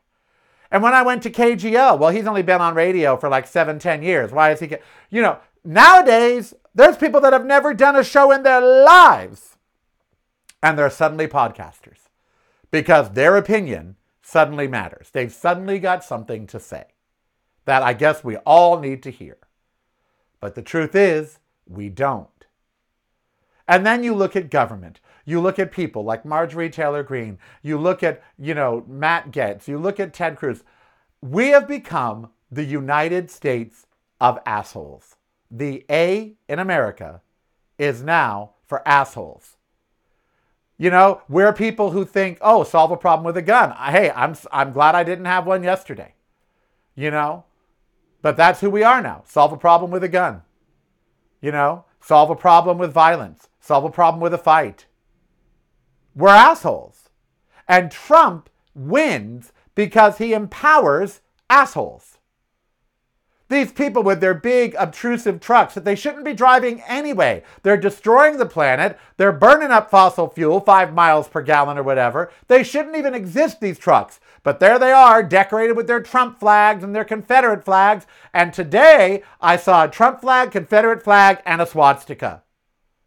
And 0.71 0.83
when 0.83 0.95
I 0.95 1.03
went 1.03 1.23
to 1.25 1.31
KGO, 1.31 1.99
well, 1.99 2.11
he's 2.11 2.27
only 2.27 2.43
been 2.43 2.61
on 2.61 2.75
radio 2.75 3.17
for 3.17 3.29
like 3.29 3.47
seven, 3.47 3.79
ten 3.79 4.03
years. 4.03 4.33
Why 4.33 4.53
is 4.53 4.61
he, 4.61 4.77
you 5.11 5.23
know, 5.23 5.39
nowadays, 5.64 6.55
there's 6.75 6.96
people 6.96 7.20
that 7.20 7.32
have 7.32 7.46
never 7.46 7.75
done 7.75 7.96
a 7.96 8.05
show 8.05 8.31
in 8.31 8.43
their 8.43 8.61
lives 8.61 9.56
and 10.62 10.78
they're 10.78 10.90
suddenly 10.90 11.28
podcasters 11.28 12.08
because 12.70 13.11
their 13.11 13.37
opinion 13.37 13.96
suddenly 14.22 14.66
matters. 14.66 15.11
They've 15.11 15.32
suddenly 15.32 15.78
got 15.78 16.02
something 16.02 16.46
to 16.49 16.58
say 16.58 16.87
that 17.66 17.82
I 17.82 17.93
guess 17.93 18.25
we 18.25 18.37
all 18.38 18.81
need 18.81 19.02
to 19.02 19.11
hear. 19.11 19.37
But 20.40 20.55
the 20.55 20.62
truth 20.62 20.94
is, 20.94 21.38
we 21.66 21.88
don't. 21.88 22.28
And 23.69 23.87
then 23.87 24.02
you 24.02 24.14
look 24.14 24.37
at 24.37 24.50
government. 24.50 25.00
You 25.25 25.40
look 25.40 25.58
at 25.58 25.72
people 25.72 26.05
like 26.05 26.25
Marjorie 26.25 26.70
Taylor 26.70 27.02
Greene. 27.02 27.38
You 27.62 27.78
look 27.78 28.02
at, 28.02 28.22
you 28.38 28.55
know, 28.55 28.84
Matt 28.87 29.31
Gaetz. 29.31 29.69
You 29.69 29.78
look 29.78 30.00
at 30.00 30.12
Ted 30.12 30.37
Cruz. 30.37 30.62
We 31.22 31.49
have 31.49 31.66
become 31.66 32.31
the 32.50 32.64
United 32.64 33.31
States 33.31 33.87
of 34.20 34.38
assholes. 34.44 35.13
The 35.55 35.85
A 35.91 36.35
in 36.49 36.59
America 36.59 37.23
is 37.78 38.02
now 38.02 38.55
for 38.67 38.87
assholes. 38.87 39.57
You 40.76 40.90
know, 40.90 41.23
we're 41.28 41.52
people 41.52 41.93
who 41.93 42.05
think, 42.05 42.38
oh, 42.40 42.64
solve 42.64 42.90
a 42.90 42.97
problem 42.97 43.25
with 43.25 43.37
a 43.37 43.43
gun. 43.43 43.71
Hey, 43.71 44.11
I'm, 44.11 44.35
I'm 44.50 44.73
glad 44.73 44.97
I 44.97 45.05
didn't 45.05 45.26
have 45.26 45.47
one 45.47 45.62
yesterday. 45.62 46.14
You 46.97 47.11
know, 47.11 47.45
but 48.23 48.37
that's 48.37 48.61
who 48.61 48.71
we 48.71 48.83
are 48.83 49.00
now. 49.00 49.23
Solve 49.26 49.52
a 49.52 49.57
problem 49.57 49.90
with 49.90 50.02
a 50.02 50.09
gun. 50.09 50.43
You 51.40 51.52
know, 51.52 51.85
solve 52.00 52.31
a 52.31 52.37
problem 52.37 52.78
with 52.78 52.93
violence 52.93 53.49
solve 53.64 53.85
a 53.85 53.90
problem 53.90 54.21
with 54.21 54.35
a 54.35 54.38
fight. 54.38 54.85
We're 56.14 56.28
assholes. 56.28 57.09
And 57.67 57.90
Trump 57.90 58.50
wins 58.75 59.52
because 59.75 60.19
he 60.19 60.35
empowers 60.35 61.23
assholes. 61.49 62.13
These 63.51 63.73
people 63.73 64.03
with 64.03 64.21
their 64.21 64.35
big 64.35 64.75
obtrusive 64.79 65.39
trucks 65.39 65.75
that 65.75 65.85
they 65.85 65.95
shouldn't 65.95 66.25
be 66.25 66.33
driving 66.33 66.83
anyway. 66.89 67.43
They're 67.63 67.77
destroying 67.77 68.39
the 68.39 68.47
planet. 68.47 68.99
They're 69.19 69.33
burning 69.33 69.71
up 69.71 69.91
fossil 69.91 70.31
fuel, 70.31 70.61
five 70.61 70.95
miles 70.95 71.29
per 71.29 71.43
gallon 71.43 71.77
or 71.77 71.83
whatever. 71.83 72.33
They 72.49 72.65
shouldn't 72.65 72.97
even 72.97 73.15
exist, 73.15 73.61
these 73.61 73.79
trucks. 73.79 74.19
But 74.43 74.61
there 74.61 74.79
they 74.79 74.93
are, 74.93 75.23
decorated 75.23 75.77
with 75.77 75.87
their 75.87 76.01
Trump 76.01 76.41
flags 76.41 76.83
and 76.83 76.95
their 76.95 77.05
Confederate 77.05 77.65
flags. 77.65 78.07
And 78.33 78.53
today 78.53 79.23
I 79.43 79.57
saw 79.57 79.85
a 79.85 79.91
Trump 79.91 80.23
flag, 80.23 80.51
Confederate 80.51 81.03
flag, 81.03 81.43
and 81.45 81.61
a 81.61 81.67
swastika. 81.67 82.43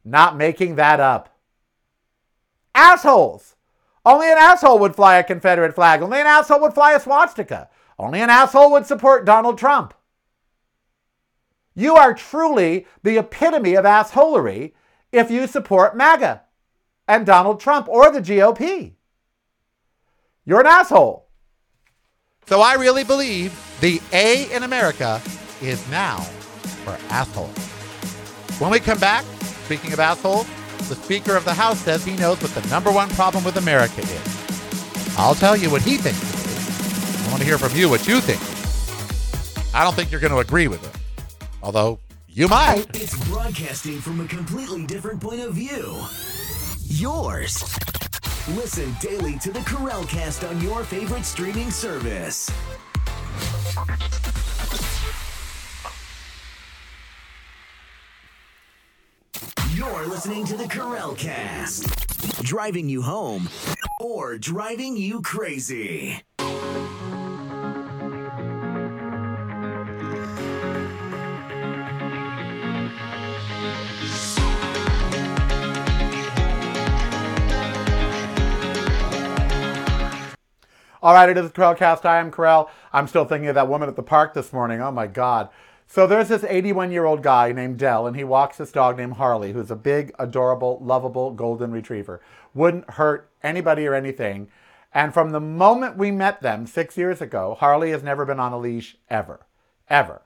Not 0.06 0.38
making 0.38 0.76
that 0.76 1.00
up. 1.00 1.36
Assholes! 2.76 3.56
Only 4.06 4.32
an 4.32 4.38
asshole 4.38 4.80
would 4.80 4.96
fly 4.96 5.18
a 5.18 5.24
Confederate 5.24 5.74
flag. 5.74 6.02
Only 6.02 6.22
an 6.22 6.28
asshole 6.28 6.62
would 6.62 6.74
fly 6.74 6.94
a 6.94 7.00
swastika. 7.00 7.70
Only 8.00 8.22
an 8.22 8.30
asshole 8.30 8.72
would 8.72 8.86
support 8.86 9.26
Donald 9.26 9.58
Trump. 9.58 9.96
You 11.78 11.96
are 11.96 12.14
truly 12.14 12.86
the 13.04 13.18
epitome 13.20 13.76
of 13.76 13.86
assholery 13.86 14.74
if 15.14 15.32
you 15.32 15.48
support 15.48 15.96
MAGA 15.96 16.42
and 17.08 17.26
Donald 17.26 17.62
Trump 17.62 17.88
or 17.88 18.12
the 18.12 18.20
GOP. 18.20 18.96
You're 20.44 20.60
an 20.60 20.68
asshole. 20.68 21.30
So 22.48 22.60
I 22.60 22.74
really 22.74 23.06
believe 23.06 23.58
the 23.80 24.02
A 24.12 24.54
in 24.54 24.64
America 24.64 25.22
is 25.62 25.90
now 25.90 26.18
for 26.84 26.98
assholes. 27.10 27.56
When 28.60 28.72
we 28.72 28.80
come 28.80 29.00
back, 29.00 29.24
Speaking 29.68 29.92
of 29.92 30.00
assholes, 30.00 30.48
the 30.88 30.96
Speaker 30.96 31.36
of 31.36 31.44
the 31.44 31.54
House 31.54 31.78
says 31.80 32.06
he 32.06 32.16
knows 32.16 32.42
what 32.42 32.52
the 32.52 32.66
number 32.70 32.90
one 32.90 33.10
problem 33.10 33.44
with 33.44 33.58
America 33.58 34.00
is. 34.00 35.18
I'll 35.18 35.36
tell 35.36 35.58
you 35.58 35.70
what 35.70 35.82
he 35.82 35.98
thinks. 35.98 37.28
I 37.28 37.30
want 37.30 37.42
to 37.42 37.46
hear 37.46 37.58
from 37.58 37.78
you 37.78 37.90
what 37.90 38.08
you 38.08 38.22
think. 38.22 38.40
I 39.76 39.84
don't 39.84 39.94
think 39.94 40.10
you're 40.10 40.22
going 40.22 40.32
to 40.32 40.40
agree 40.40 40.70
with 40.70 40.88
it. 40.88 40.97
Although 41.68 42.00
You 42.30 42.48
might. 42.48 42.86
It's 42.96 43.18
broadcasting 43.28 44.00
from 44.00 44.22
a 44.22 44.26
completely 44.26 44.86
different 44.86 45.20
point 45.20 45.42
of 45.42 45.54
view. 45.54 46.02
Yours. 46.86 47.62
Listen 48.56 48.96
daily 49.02 49.38
to 49.40 49.52
the 49.52 49.60
Karel 49.62 50.06
Cast 50.06 50.46
on 50.46 50.62
your 50.62 50.86
favorite 50.86 51.26
streaming 51.26 51.70
service. 51.70 52.50
You're 59.74 60.08
listening 60.08 60.46
to 60.46 60.56
the 60.56 60.70
Karel 60.70 61.16
Cast, 61.16 62.44
driving 62.44 62.88
you 62.88 63.02
home 63.02 63.50
or 64.00 64.38
driving 64.38 64.96
you 64.96 65.22
crazy. 65.22 66.24
All 81.08 81.14
right, 81.14 81.30
it 81.30 81.38
is 81.38 81.46
the 81.46 81.54
Karel 81.54 81.74
Cast. 81.74 82.06
I 82.06 82.20
am 82.20 82.34
Karel. 82.34 82.70
I'm 82.92 83.08
still 83.08 83.24
thinking 83.24 83.48
of 83.48 83.56
that 83.56 83.70
woman 83.70 83.88
at 83.88 83.96
the 83.96 84.04
park 84.04 84.34
this 84.34 84.52
morning. 84.52 84.82
Oh 84.82 84.92
my 84.92 85.08
God. 85.08 85.48
So 85.88 86.06
there's 86.06 86.28
this 86.28 86.44
81 86.44 86.92
year 86.92 87.06
old 87.06 87.24
guy 87.24 87.54
named 87.54 87.80
Dell, 87.80 88.08
and 88.08 88.18
he 88.18 88.26
walks 88.26 88.58
this 88.58 88.74
dog 88.74 88.98
named 88.98 89.14
Harley, 89.14 89.54
who's 89.54 89.72
a 89.72 89.78
big, 89.78 90.14
adorable, 90.20 90.80
lovable 90.84 91.32
golden 91.32 91.72
retriever. 91.72 92.20
Wouldn't 92.54 92.90
hurt 92.90 93.32
anybody 93.42 93.88
or 93.88 93.96
anything. 93.96 94.50
And 94.94 95.14
from 95.14 95.30
the 95.30 95.40
moment 95.40 95.96
we 95.96 96.12
met 96.12 96.42
them 96.42 96.68
six 96.68 96.98
years 96.98 97.22
ago, 97.22 97.56
Harley 97.58 97.92
has 97.92 98.04
never 98.04 98.26
been 98.26 98.42
on 98.42 98.52
a 98.52 98.60
leash 98.60 98.98
ever. 99.10 99.46
Ever. 99.90 100.24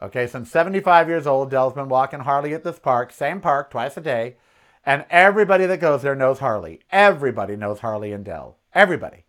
Okay, 0.00 0.26
since 0.26 0.50
75 0.50 1.06
years 1.06 1.26
old, 1.26 1.50
Dell's 1.50 1.74
been 1.74 1.90
walking 1.90 2.20
Harley 2.20 2.54
at 2.54 2.64
this 2.64 2.78
park, 2.78 3.12
same 3.12 3.42
park, 3.42 3.70
twice 3.70 3.98
a 3.98 4.00
day. 4.00 4.36
And 4.86 5.04
everybody 5.10 5.66
that 5.66 5.80
goes 5.80 6.00
there 6.00 6.14
knows 6.14 6.38
Harley. 6.38 6.80
Everybody 6.90 7.56
knows 7.56 7.80
Harley 7.80 8.12
and 8.12 8.24
Dell. 8.24 8.56
Everybody. 8.72 9.23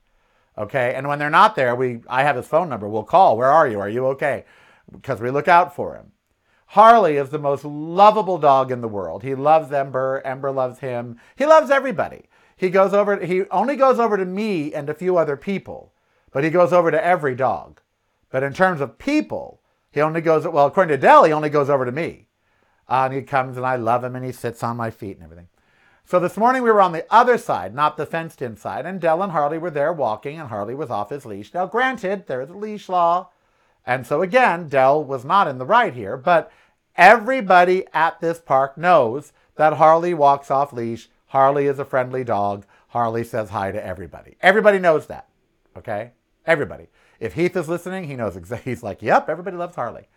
Okay, 0.57 0.93
and 0.95 1.07
when 1.07 1.19
they're 1.19 1.29
not 1.29 1.55
there, 1.55 1.75
we 1.75 2.01
I 2.07 2.24
have 2.24 2.35
his 2.35 2.47
phone 2.47 2.69
number. 2.69 2.88
We'll 2.88 3.03
call. 3.03 3.38
Where 3.38 3.51
are 3.51 3.67
you? 3.67 3.79
Are 3.79 3.89
you 3.89 4.05
okay? 4.07 4.45
Because 4.91 5.19
we 5.19 5.29
look 5.29 5.47
out 5.47 5.75
for 5.75 5.95
him. 5.95 6.12
Harley 6.67 7.17
is 7.17 7.29
the 7.29 7.39
most 7.39 7.63
lovable 7.65 8.38
dog 8.38 8.71
in 8.71 8.81
the 8.81 8.88
world. 8.88 9.24
He 9.24 9.35
loves 9.35 9.71
Ember. 9.71 10.21
Ember 10.25 10.51
loves 10.51 10.79
him. 10.79 11.19
He 11.35 11.45
loves 11.45 11.69
everybody. 11.69 12.29
He 12.55 12.69
goes 12.69 12.93
over. 12.93 13.17
He 13.25 13.43
only 13.50 13.75
goes 13.75 14.00
over 14.00 14.17
to 14.17 14.25
me 14.25 14.74
and 14.74 14.89
a 14.89 14.93
few 14.93 15.17
other 15.17 15.35
people, 15.35 15.93
but 16.31 16.43
he 16.43 16.50
goes 16.50 16.71
over 16.71 16.89
to 16.89 17.05
every 17.05 17.35
dog. 17.35 17.81
But 18.29 18.43
in 18.43 18.53
terms 18.53 18.81
of 18.81 18.97
people, 18.97 19.62
he 19.91 20.01
only 20.01 20.21
goes. 20.21 20.47
Well, 20.47 20.67
according 20.67 20.95
to 20.95 21.01
Dell, 21.01 21.25
he 21.25 21.33
only 21.33 21.50
goes 21.50 21.69
over 21.69 21.85
to 21.85 21.91
me. 21.91 22.27
Uh, 22.88 23.03
and 23.05 23.13
he 23.13 23.21
comes 23.24 23.57
and 23.57 23.65
I 23.65 23.75
love 23.75 24.03
him 24.03 24.15
and 24.15 24.24
he 24.24 24.31
sits 24.31 24.63
on 24.63 24.77
my 24.77 24.91
feet 24.91 25.17
and 25.17 25.24
everything. 25.24 25.47
So 26.07 26.19
this 26.19 26.38
morning 26.38 26.62
we 26.62 26.69
were 26.69 26.83
on 26.83 26.91
the 26.91 27.07
other 27.09 27.35
side, 27.35 27.74
not 27.74 27.97
the 27.97 28.05
fenced 28.05 28.39
in 28.39 28.57
side, 28.57 28.85
and 28.85 29.01
Dell 29.01 29.24
and 29.24 29.31
Harley 29.31 29.57
were 29.57 29.71
there 29.71 29.91
walking, 29.91 30.39
and 30.39 30.50
Harley 30.50 30.75
was 30.75 30.91
off 30.91 31.09
his 31.09 31.25
leash. 31.25 31.51
Now, 31.51 31.65
granted, 31.65 32.27
there 32.27 32.41
is 32.41 32.50
a 32.51 32.53
leash 32.55 32.88
law, 32.88 33.31
and 33.88 34.05
so 34.05 34.21
again, 34.21 34.67
Dell 34.67 35.03
was 35.03 35.25
not 35.25 35.47
in 35.47 35.57
the 35.57 35.65
right 35.65 35.95
here, 35.95 36.15
but 36.15 36.51
everybody 36.95 37.85
at 37.91 38.19
this 38.21 38.38
park 38.38 38.77
knows 38.77 39.33
that 39.55 39.74
Harley 39.74 40.13
walks 40.13 40.51
off 40.51 40.71
leash. 40.71 41.09
Harley 41.27 41.65
is 41.65 41.79
a 41.79 41.85
friendly 41.85 42.24
dog. 42.24 42.67
Harley 42.89 43.24
says 43.24 43.50
hi 43.50 43.71
to 43.71 43.83
everybody. 43.83 44.38
Everybody 44.41 44.77
knows 44.77 45.07
that, 45.07 45.27
okay? 45.75 46.12
Everybody. 46.45 46.85
If 47.19 47.33
Heath 47.33 47.57
is 47.57 47.67
listening, 47.67 48.03
he 48.03 48.15
knows 48.15 48.35
exactly. 48.35 48.71
He's 48.74 48.83
like, 48.83 49.01
yep, 49.01 49.27
everybody 49.27 49.57
loves 49.57 49.75
Harley. 49.75 50.07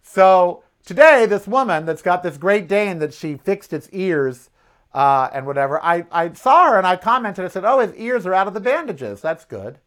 So 0.00 0.62
today, 0.86 1.26
this 1.26 1.48
woman 1.48 1.86
that's 1.86 2.02
got 2.02 2.22
this 2.22 2.36
Great 2.36 2.68
Dane 2.68 3.00
that 3.00 3.12
she 3.12 3.36
fixed 3.36 3.72
its 3.72 3.88
ears 3.90 4.50
uh, 4.94 5.28
and 5.32 5.44
whatever. 5.44 5.82
I, 5.82 6.06
I 6.12 6.32
saw 6.32 6.70
her 6.70 6.78
and 6.78 6.86
I 6.86 6.96
commented. 6.96 7.44
I 7.44 7.48
said, 7.48 7.64
"Oh, 7.64 7.80
his 7.80 7.94
ears 7.94 8.24
are 8.24 8.34
out 8.34 8.46
of 8.46 8.54
the 8.54 8.60
bandages. 8.60 9.20
That's 9.20 9.44
good." 9.44 9.78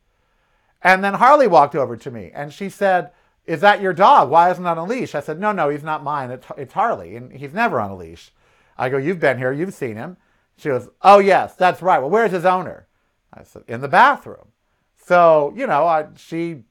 And 0.84 1.04
then 1.04 1.16
Harley 1.16 1.48
walked 1.48 1.76
over 1.76 1.98
to 1.98 2.12
me 2.12 2.32
and 2.36 2.54
she 2.54 2.70
said, 2.70 3.12
"Is 3.46 3.62
that 3.62 3.82
your 3.82 3.94
dog? 3.94 4.30
Why 4.30 4.52
isn't 4.52 4.66
on 4.66 4.78
a 4.78 4.84
leash?" 4.84 5.16
I 5.16 5.22
said, 5.22 5.40
"No, 5.40 5.52
no, 5.54 5.70
he's 5.70 5.84
not 5.84 6.04
mine. 6.04 6.30
It's, 6.30 6.46
it's 6.58 6.74
Harley, 6.74 7.16
and 7.16 7.32
he's 7.32 7.54
never 7.54 7.80
on 7.80 7.92
a 7.92 7.96
leash." 7.96 8.32
I 8.78 8.90
go, 8.90 8.98
"You've 8.98 9.20
been 9.20 9.38
here. 9.38 9.54
You've 9.54 9.74
seen 9.74 9.96
him." 9.96 10.18
She 10.58 10.70
goes, 10.70 10.90
"Oh 11.02 11.20
yes, 11.20 11.56
that's 11.56 11.82
right. 11.82 12.00
Well, 12.00 12.10
where's 12.10 12.32
his 12.32 12.46
owner?" 12.46 12.88
I 13.34 13.44
said, 13.44 13.64
"In 13.68 13.80
the 13.82 13.88
bathroom." 13.88 14.52
So 14.98 15.54
you 15.56 15.68
know, 15.68 15.88
I, 15.88 16.08
she 16.18 16.64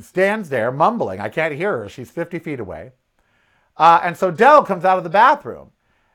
stands 0.00 0.48
there 0.48 0.70
mumbling. 0.70 1.20
I 1.20 1.28
can't 1.28 1.54
hear 1.54 1.78
her. 1.78 1.88
She's 1.88 2.10
50 2.10 2.38
feet 2.38 2.60
away. 2.60 2.92
Uh, 3.76 4.00
and 4.02 4.16
so 4.16 4.30
Dell 4.30 4.64
comes 4.64 4.84
out 4.84 4.98
of 4.98 5.04
the 5.04 5.10
bathroom 5.10 5.70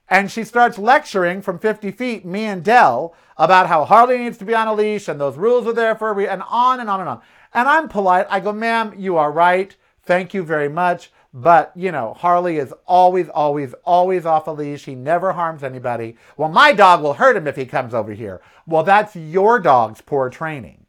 and 0.10 0.32
she 0.32 0.44
starts 0.44 0.78
lecturing 0.78 1.42
from 1.42 1.60
50 1.60 1.92
feet, 1.92 2.26
me 2.26 2.46
and 2.46 2.64
Dell, 2.64 3.14
about 3.38 3.68
how 3.68 3.86
Harley 3.86 4.18
needs 4.18 4.38
to 4.38 4.46
be 4.46 4.56
on 4.56 4.68
a 4.68 4.74
leash 4.74 5.08
and 5.08 5.20
those 5.20 5.38
rules 5.38 5.68
are 5.68 5.74
there 5.74 5.96
for 5.96 6.14
reason, 6.14 6.34
and 6.34 6.44
on 6.50 6.80
and 6.80 6.90
on 6.90 7.00
and 7.00 7.10
on. 7.10 7.22
And 7.54 7.68
I'm 7.68 7.88
polite. 7.88 8.28
I 8.30 8.40
go, 8.40 8.52
ma'am, 8.52 8.94
you 8.98 9.18
are 9.18 9.32
right. 9.32 9.76
Thank 10.04 10.34
you 10.34 10.44
very 10.44 10.70
much. 10.70 11.12
But, 11.34 11.72
you 11.76 11.92
know, 11.92 12.14
Harley 12.14 12.58
is 12.58 12.74
always, 12.88 13.30
always, 13.30 13.74
always 13.84 14.26
off 14.26 14.48
a 14.48 14.52
leash. 14.52 14.86
He 14.86 14.96
never 14.96 15.34
harms 15.34 15.64
anybody. 15.64 16.16
Well, 16.36 16.50
my 16.50 16.74
dog 16.74 17.02
will 17.04 17.14
hurt 17.14 17.36
him 17.36 17.48
if 17.48 17.56
he 17.56 17.66
comes 17.66 17.94
over 17.94 18.14
here. 18.14 18.42
Well, 18.66 18.84
that's 18.84 19.16
your 19.16 19.60
dog's 19.60 20.02
poor 20.02 20.30
training. 20.30 20.86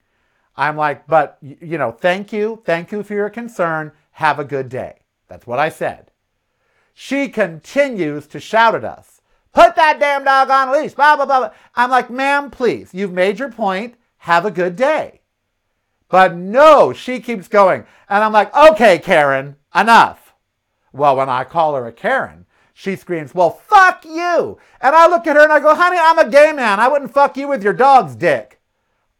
I'm 0.57 0.77
like, 0.77 1.07
but, 1.07 1.39
you 1.43 1.79
know, 1.79 1.93
thank 1.93 2.33
you. 2.33 2.63
Thank 2.65 2.93
you 2.93 3.03
for 3.03 3.15
your 3.15 3.31
concern. 3.31 3.93
Have 4.13 4.39
a 4.39 4.45
good 4.45 4.69
day. 4.69 5.01
That's 5.29 5.47
what 5.47 5.59
I 5.59 5.69
said. 5.69 6.11
She 7.01 7.29
continues 7.29 8.27
to 8.27 8.41
shout 8.41 8.75
at 8.75 8.83
us. 8.83 9.21
Put 9.53 9.77
that 9.77 10.01
damn 10.01 10.25
dog 10.25 10.51
on 10.51 10.69
a 10.69 10.73
leash. 10.73 10.95
Blah, 10.95 11.15
blah, 11.15 11.27
blah, 11.27 11.39
blah. 11.39 11.51
I'm 11.77 11.91
like, 11.91 12.11
ma'am, 12.11 12.51
please. 12.51 12.93
You've 12.93 13.13
made 13.13 13.39
your 13.39 13.53
point. 13.53 13.95
Have 14.17 14.45
a 14.45 14.51
good 14.51 14.75
day. 14.75 15.21
But 16.09 16.35
no, 16.35 16.93
she 16.93 17.21
keeps 17.21 17.47
going. 17.47 17.85
And 18.09 18.25
I'm 18.25 18.33
like, 18.33 18.53
okay, 18.53 18.99
Karen, 18.99 19.55
enough. 19.73 20.35
Well, 20.93 21.15
when 21.15 21.29
I 21.29 21.45
call 21.45 21.77
her 21.77 21.87
a 21.87 21.93
Karen, 21.93 22.47
she 22.75 22.97
screams, 22.97 23.33
well, 23.33 23.51
fuck 23.51 24.05
you. 24.05 24.59
And 24.81 24.97
I 24.97 25.07
look 25.07 25.29
at 25.29 25.37
her 25.37 25.43
and 25.45 25.53
I 25.53 25.61
go, 25.61 25.77
honey, 25.77 25.99
I'm 26.01 26.19
a 26.19 26.29
gay 26.29 26.51
man. 26.53 26.81
I 26.81 26.89
wouldn't 26.89 27.15
fuck 27.15 27.37
you 27.37 27.47
with 27.47 27.63
your 27.63 27.75
dog's 27.75 28.17
dick. 28.17 28.61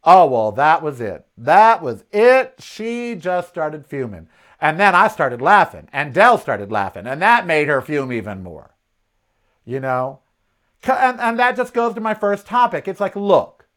Oh, 0.03 0.25
well, 0.25 0.51
that 0.51 0.81
was 0.83 0.99
it. 0.99 1.25
That 1.37 1.81
was 1.81 2.03
it. 2.11 2.55
She 2.59 3.15
just 3.15 3.47
started 3.47 3.85
fuming. 3.85 4.27
And 4.61 4.79
then 4.79 4.93
I 4.93 5.07
started 5.07 5.41
laughing, 5.41 5.87
and 5.93 6.13
Dell 6.13 6.37
started 6.37 6.71
laughing, 6.71 7.07
and 7.07 7.21
that 7.21 7.47
made 7.47 7.69
her 7.69 7.81
fume 7.81 8.11
even 8.11 8.43
more. 8.43 8.75
You 9.65 9.79
know? 9.79 10.19
And, 10.83 11.19
and 11.19 11.39
that 11.39 11.55
just 11.55 11.73
goes 11.73 11.93
to 11.93 12.01
my 12.01 12.13
first 12.13 12.45
topic. 12.45 12.87
It's 12.87 12.99
like, 12.99 13.15
look, 13.15 13.67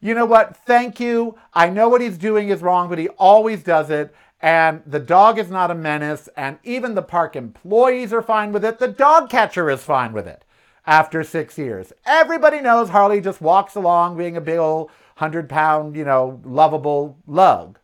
you 0.00 0.14
know 0.14 0.24
what? 0.24 0.56
Thank 0.56 1.00
you. 1.00 1.36
I 1.52 1.68
know 1.68 1.88
what 1.88 2.00
he's 2.00 2.18
doing 2.18 2.48
is 2.48 2.62
wrong, 2.62 2.88
but 2.88 2.98
he 2.98 3.08
always 3.10 3.62
does 3.62 3.90
it. 3.90 4.14
And 4.40 4.82
the 4.86 4.98
dog 4.98 5.38
is 5.38 5.50
not 5.50 5.70
a 5.70 5.74
menace. 5.74 6.28
And 6.36 6.58
even 6.64 6.94
the 6.94 7.02
park 7.02 7.36
employees 7.36 8.12
are 8.12 8.22
fine 8.22 8.52
with 8.52 8.64
it. 8.64 8.78
The 8.78 8.88
dog 8.88 9.28
catcher 9.28 9.68
is 9.68 9.82
fine 9.82 10.12
with 10.12 10.26
it 10.26 10.44
after 10.86 11.22
six 11.22 11.58
years. 11.58 11.92
Everybody 12.06 12.60
knows 12.60 12.88
Harley 12.88 13.20
just 13.20 13.42
walks 13.42 13.74
along 13.74 14.16
being 14.16 14.36
a 14.36 14.40
big 14.40 14.58
old 14.58 14.86
100 15.18 15.48
pound, 15.50 15.96
you 15.96 16.04
know, 16.04 16.40
lovable 16.44 17.18
lug. 17.26 17.78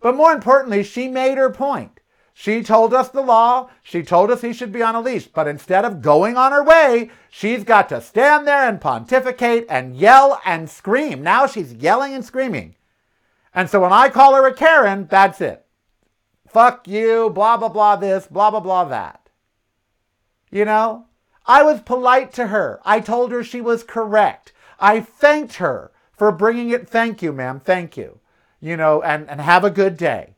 But 0.00 0.16
more 0.16 0.32
importantly, 0.32 0.82
she 0.82 1.08
made 1.08 1.38
her 1.38 1.50
point. 1.50 2.00
She 2.32 2.62
told 2.62 2.94
us 2.94 3.08
the 3.08 3.20
law. 3.20 3.68
She 3.82 4.02
told 4.02 4.30
us 4.30 4.42
he 4.42 4.52
should 4.52 4.70
be 4.70 4.82
on 4.82 4.94
a 4.94 5.00
leash. 5.00 5.26
But 5.26 5.48
instead 5.48 5.84
of 5.84 6.02
going 6.02 6.36
on 6.36 6.52
her 6.52 6.62
way, 6.62 7.10
she's 7.28 7.64
got 7.64 7.88
to 7.88 8.00
stand 8.00 8.46
there 8.46 8.68
and 8.68 8.80
pontificate 8.80 9.66
and 9.68 9.96
yell 9.96 10.40
and 10.44 10.70
scream. 10.70 11.22
Now 11.22 11.48
she's 11.48 11.72
yelling 11.72 12.14
and 12.14 12.24
screaming. 12.24 12.76
And 13.52 13.68
so 13.68 13.80
when 13.80 13.92
I 13.92 14.08
call 14.08 14.34
her 14.36 14.46
a 14.46 14.54
Karen, 14.54 15.08
that's 15.10 15.40
it. 15.40 15.66
Fuck 16.46 16.86
you, 16.86 17.30
blah, 17.30 17.56
blah, 17.56 17.70
blah, 17.70 17.96
this, 17.96 18.28
blah, 18.28 18.52
blah, 18.52 18.60
blah, 18.60 18.84
that. 18.84 19.28
You 20.50 20.64
know? 20.64 21.06
I 21.44 21.64
was 21.64 21.80
polite 21.80 22.32
to 22.34 22.48
her. 22.48 22.80
I 22.84 23.00
told 23.00 23.32
her 23.32 23.42
she 23.42 23.60
was 23.60 23.82
correct. 23.82 24.52
I 24.78 25.00
thanked 25.00 25.54
her 25.54 25.90
for 26.12 26.30
bringing 26.30 26.70
it. 26.70 26.88
Thank 26.88 27.20
you, 27.20 27.32
ma'am. 27.32 27.58
Thank 27.58 27.96
you 27.96 28.20
you 28.60 28.76
know, 28.76 29.02
and, 29.02 29.28
and 29.28 29.40
have 29.40 29.64
a 29.64 29.70
good 29.70 29.96
day. 29.96 30.34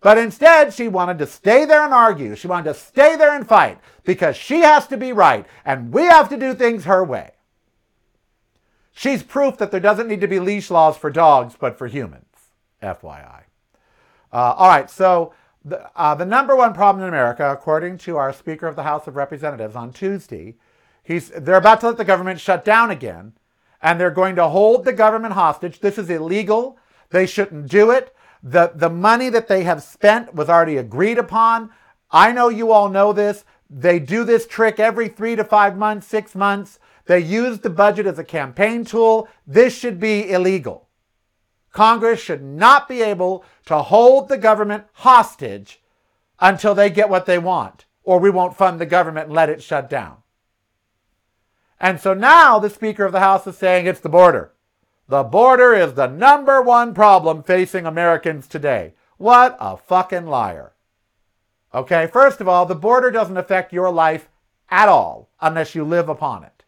But 0.00 0.18
instead, 0.18 0.72
she 0.72 0.88
wanted 0.88 1.18
to 1.18 1.26
stay 1.26 1.64
there 1.64 1.84
and 1.84 1.92
argue. 1.92 2.34
She 2.34 2.46
wanted 2.46 2.72
to 2.72 2.78
stay 2.78 3.16
there 3.16 3.34
and 3.34 3.46
fight 3.46 3.78
because 4.04 4.36
she 4.36 4.60
has 4.60 4.86
to 4.86 4.96
be 4.96 5.12
right 5.12 5.46
and 5.64 5.92
we 5.92 6.04
have 6.04 6.28
to 6.30 6.38
do 6.38 6.54
things 6.54 6.84
her 6.84 7.04
way. 7.04 7.32
She's 8.92 9.22
proof 9.22 9.58
that 9.58 9.70
there 9.70 9.80
doesn't 9.80 10.08
need 10.08 10.20
to 10.20 10.28
be 10.28 10.40
leash 10.40 10.70
laws 10.70 10.96
for 10.96 11.10
dogs, 11.10 11.54
but 11.58 11.76
for 11.76 11.86
humans. 11.86 12.24
FYI. 12.82 13.42
Uh, 14.32 14.54
all 14.56 14.68
right, 14.68 14.88
so 14.88 15.34
the, 15.64 15.90
uh, 15.96 16.14
the 16.14 16.24
number 16.24 16.56
one 16.56 16.72
problem 16.72 17.02
in 17.02 17.08
America, 17.08 17.50
according 17.50 17.98
to 17.98 18.16
our 18.16 18.32
Speaker 18.32 18.66
of 18.66 18.76
the 18.76 18.82
House 18.82 19.06
of 19.06 19.16
Representatives 19.16 19.76
on 19.76 19.92
Tuesday, 19.92 20.56
he's, 21.02 21.28
they're 21.30 21.56
about 21.56 21.80
to 21.80 21.88
let 21.88 21.98
the 21.98 22.04
government 22.04 22.40
shut 22.40 22.64
down 22.64 22.90
again, 22.90 23.34
and 23.82 24.00
they're 24.00 24.10
going 24.10 24.36
to 24.36 24.48
hold 24.48 24.84
the 24.84 24.92
government 24.92 25.34
hostage. 25.34 25.80
This 25.80 25.98
is 25.98 26.08
illegal. 26.08 26.78
They 27.10 27.26
shouldn't 27.26 27.68
do 27.68 27.90
it. 27.90 28.14
The, 28.42 28.72
the 28.74 28.88
money 28.90 29.28
that 29.28 29.48
they 29.48 29.64
have 29.64 29.82
spent 29.82 30.34
was 30.34 30.48
already 30.48 30.76
agreed 30.76 31.18
upon. 31.18 31.70
I 32.10 32.32
know 32.32 32.48
you 32.48 32.72
all 32.72 32.88
know 32.88 33.12
this. 33.12 33.44
They 33.68 33.98
do 33.98 34.24
this 34.24 34.46
trick 34.46 34.80
every 34.80 35.08
three 35.08 35.36
to 35.36 35.44
five 35.44 35.76
months, 35.76 36.06
six 36.06 36.34
months. 36.34 36.78
They 37.06 37.20
use 37.20 37.60
the 37.60 37.70
budget 37.70 38.06
as 38.06 38.18
a 38.18 38.24
campaign 38.24 38.84
tool. 38.84 39.28
This 39.46 39.76
should 39.76 40.00
be 40.00 40.30
illegal. 40.30 40.88
Congress 41.72 42.20
should 42.20 42.42
not 42.42 42.88
be 42.88 43.00
able 43.02 43.44
to 43.66 43.78
hold 43.78 44.28
the 44.28 44.38
government 44.38 44.84
hostage 44.94 45.80
until 46.40 46.74
they 46.74 46.90
get 46.90 47.08
what 47.08 47.26
they 47.26 47.38
want, 47.38 47.84
or 48.02 48.18
we 48.18 48.30
won't 48.30 48.56
fund 48.56 48.80
the 48.80 48.86
government 48.86 49.26
and 49.26 49.34
let 49.34 49.50
it 49.50 49.62
shut 49.62 49.88
down. 49.88 50.16
And 51.78 52.00
so 52.00 52.12
now 52.12 52.58
the 52.58 52.70
Speaker 52.70 53.04
of 53.04 53.12
the 53.12 53.20
House 53.20 53.46
is 53.46 53.56
saying 53.56 53.86
it's 53.86 54.00
the 54.00 54.08
border. 54.08 54.52
The 55.10 55.24
border 55.24 55.74
is 55.74 55.94
the 55.94 56.06
number 56.06 56.62
one 56.62 56.94
problem 56.94 57.42
facing 57.42 57.84
Americans 57.84 58.46
today. 58.46 58.94
What 59.16 59.56
a 59.58 59.76
fucking 59.76 60.26
liar. 60.26 60.70
Okay, 61.74 62.06
first 62.06 62.40
of 62.40 62.46
all, 62.46 62.64
the 62.64 62.76
border 62.76 63.10
doesn't 63.10 63.36
affect 63.36 63.72
your 63.72 63.90
life 63.90 64.28
at 64.68 64.88
all 64.88 65.28
unless 65.40 65.74
you 65.74 65.82
live 65.82 66.08
upon 66.08 66.44
it. 66.44 66.62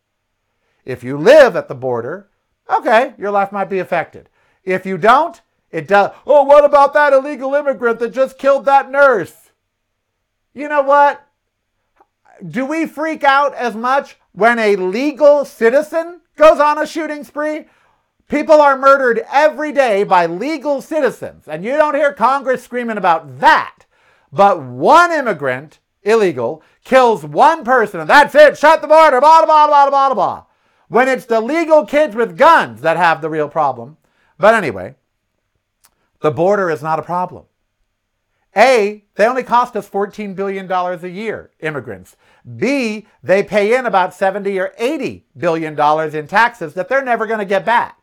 If 0.84 1.04
you 1.04 1.16
live 1.16 1.54
at 1.54 1.68
the 1.68 1.76
border, 1.76 2.30
okay, 2.68 3.14
your 3.16 3.30
life 3.30 3.52
might 3.52 3.70
be 3.70 3.78
affected. 3.78 4.28
If 4.64 4.84
you 4.84 4.98
don't, 4.98 5.40
it 5.70 5.86
does. 5.86 6.10
Oh, 6.26 6.42
what 6.42 6.64
about 6.64 6.94
that 6.94 7.12
illegal 7.12 7.54
immigrant 7.54 8.00
that 8.00 8.12
just 8.12 8.38
killed 8.38 8.64
that 8.64 8.90
nurse? 8.90 9.52
You 10.52 10.68
know 10.68 10.82
what? 10.82 11.24
Do 12.44 12.66
we 12.66 12.86
freak 12.86 13.22
out 13.22 13.54
as 13.54 13.76
much 13.76 14.16
when 14.32 14.58
a 14.58 14.74
legal 14.74 15.44
citizen 15.44 16.22
goes 16.34 16.58
on 16.58 16.76
a 16.76 16.88
shooting 16.88 17.22
spree? 17.22 17.66
People 18.32 18.62
are 18.62 18.78
murdered 18.78 19.26
every 19.30 19.72
day 19.72 20.04
by 20.04 20.24
legal 20.24 20.80
citizens, 20.80 21.46
and 21.46 21.62
you 21.62 21.72
don't 21.72 21.94
hear 21.94 22.14
Congress 22.14 22.64
screaming 22.64 22.96
about 22.96 23.40
that. 23.40 23.84
But 24.32 24.62
one 24.62 25.12
immigrant, 25.12 25.80
illegal, 26.02 26.62
kills 26.82 27.26
one 27.26 27.62
person, 27.62 28.00
and 28.00 28.08
that's 28.08 28.34
it. 28.34 28.56
Shut 28.56 28.80
the 28.80 28.88
border, 28.88 29.20
blah, 29.20 29.44
blah, 29.44 29.66
blah, 29.66 29.90
blah, 29.90 30.14
blah. 30.14 30.44
When 30.88 31.08
it's 31.08 31.26
the 31.26 31.42
legal 31.42 31.84
kids 31.84 32.16
with 32.16 32.38
guns 32.38 32.80
that 32.80 32.96
have 32.96 33.20
the 33.20 33.28
real 33.28 33.50
problem. 33.50 33.98
But 34.38 34.54
anyway, 34.54 34.94
the 36.22 36.30
border 36.30 36.70
is 36.70 36.82
not 36.82 36.98
a 36.98 37.02
problem. 37.02 37.44
A, 38.56 39.04
they 39.16 39.26
only 39.26 39.42
cost 39.42 39.76
us 39.76 39.90
$14 39.90 40.34
billion 40.34 40.72
a 40.72 41.06
year, 41.06 41.50
immigrants. 41.60 42.16
B, 42.56 43.06
they 43.22 43.42
pay 43.42 43.76
in 43.76 43.84
about 43.84 44.14
70 44.14 44.58
or 44.58 44.72
80 44.78 45.26
billion 45.36 45.74
dollars 45.74 46.14
in 46.14 46.26
taxes 46.26 46.72
that 46.72 46.88
they're 46.88 47.04
never 47.04 47.26
going 47.26 47.38
to 47.38 47.44
get 47.44 47.66
back. 47.66 48.01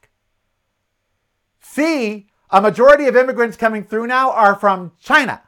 C, 1.59 2.27
a 2.49 2.61
majority 2.61 3.05
of 3.07 3.15
immigrants 3.15 3.57
coming 3.57 3.83
through 3.83 4.07
now 4.07 4.31
are 4.31 4.55
from 4.55 4.91
China. 5.01 5.41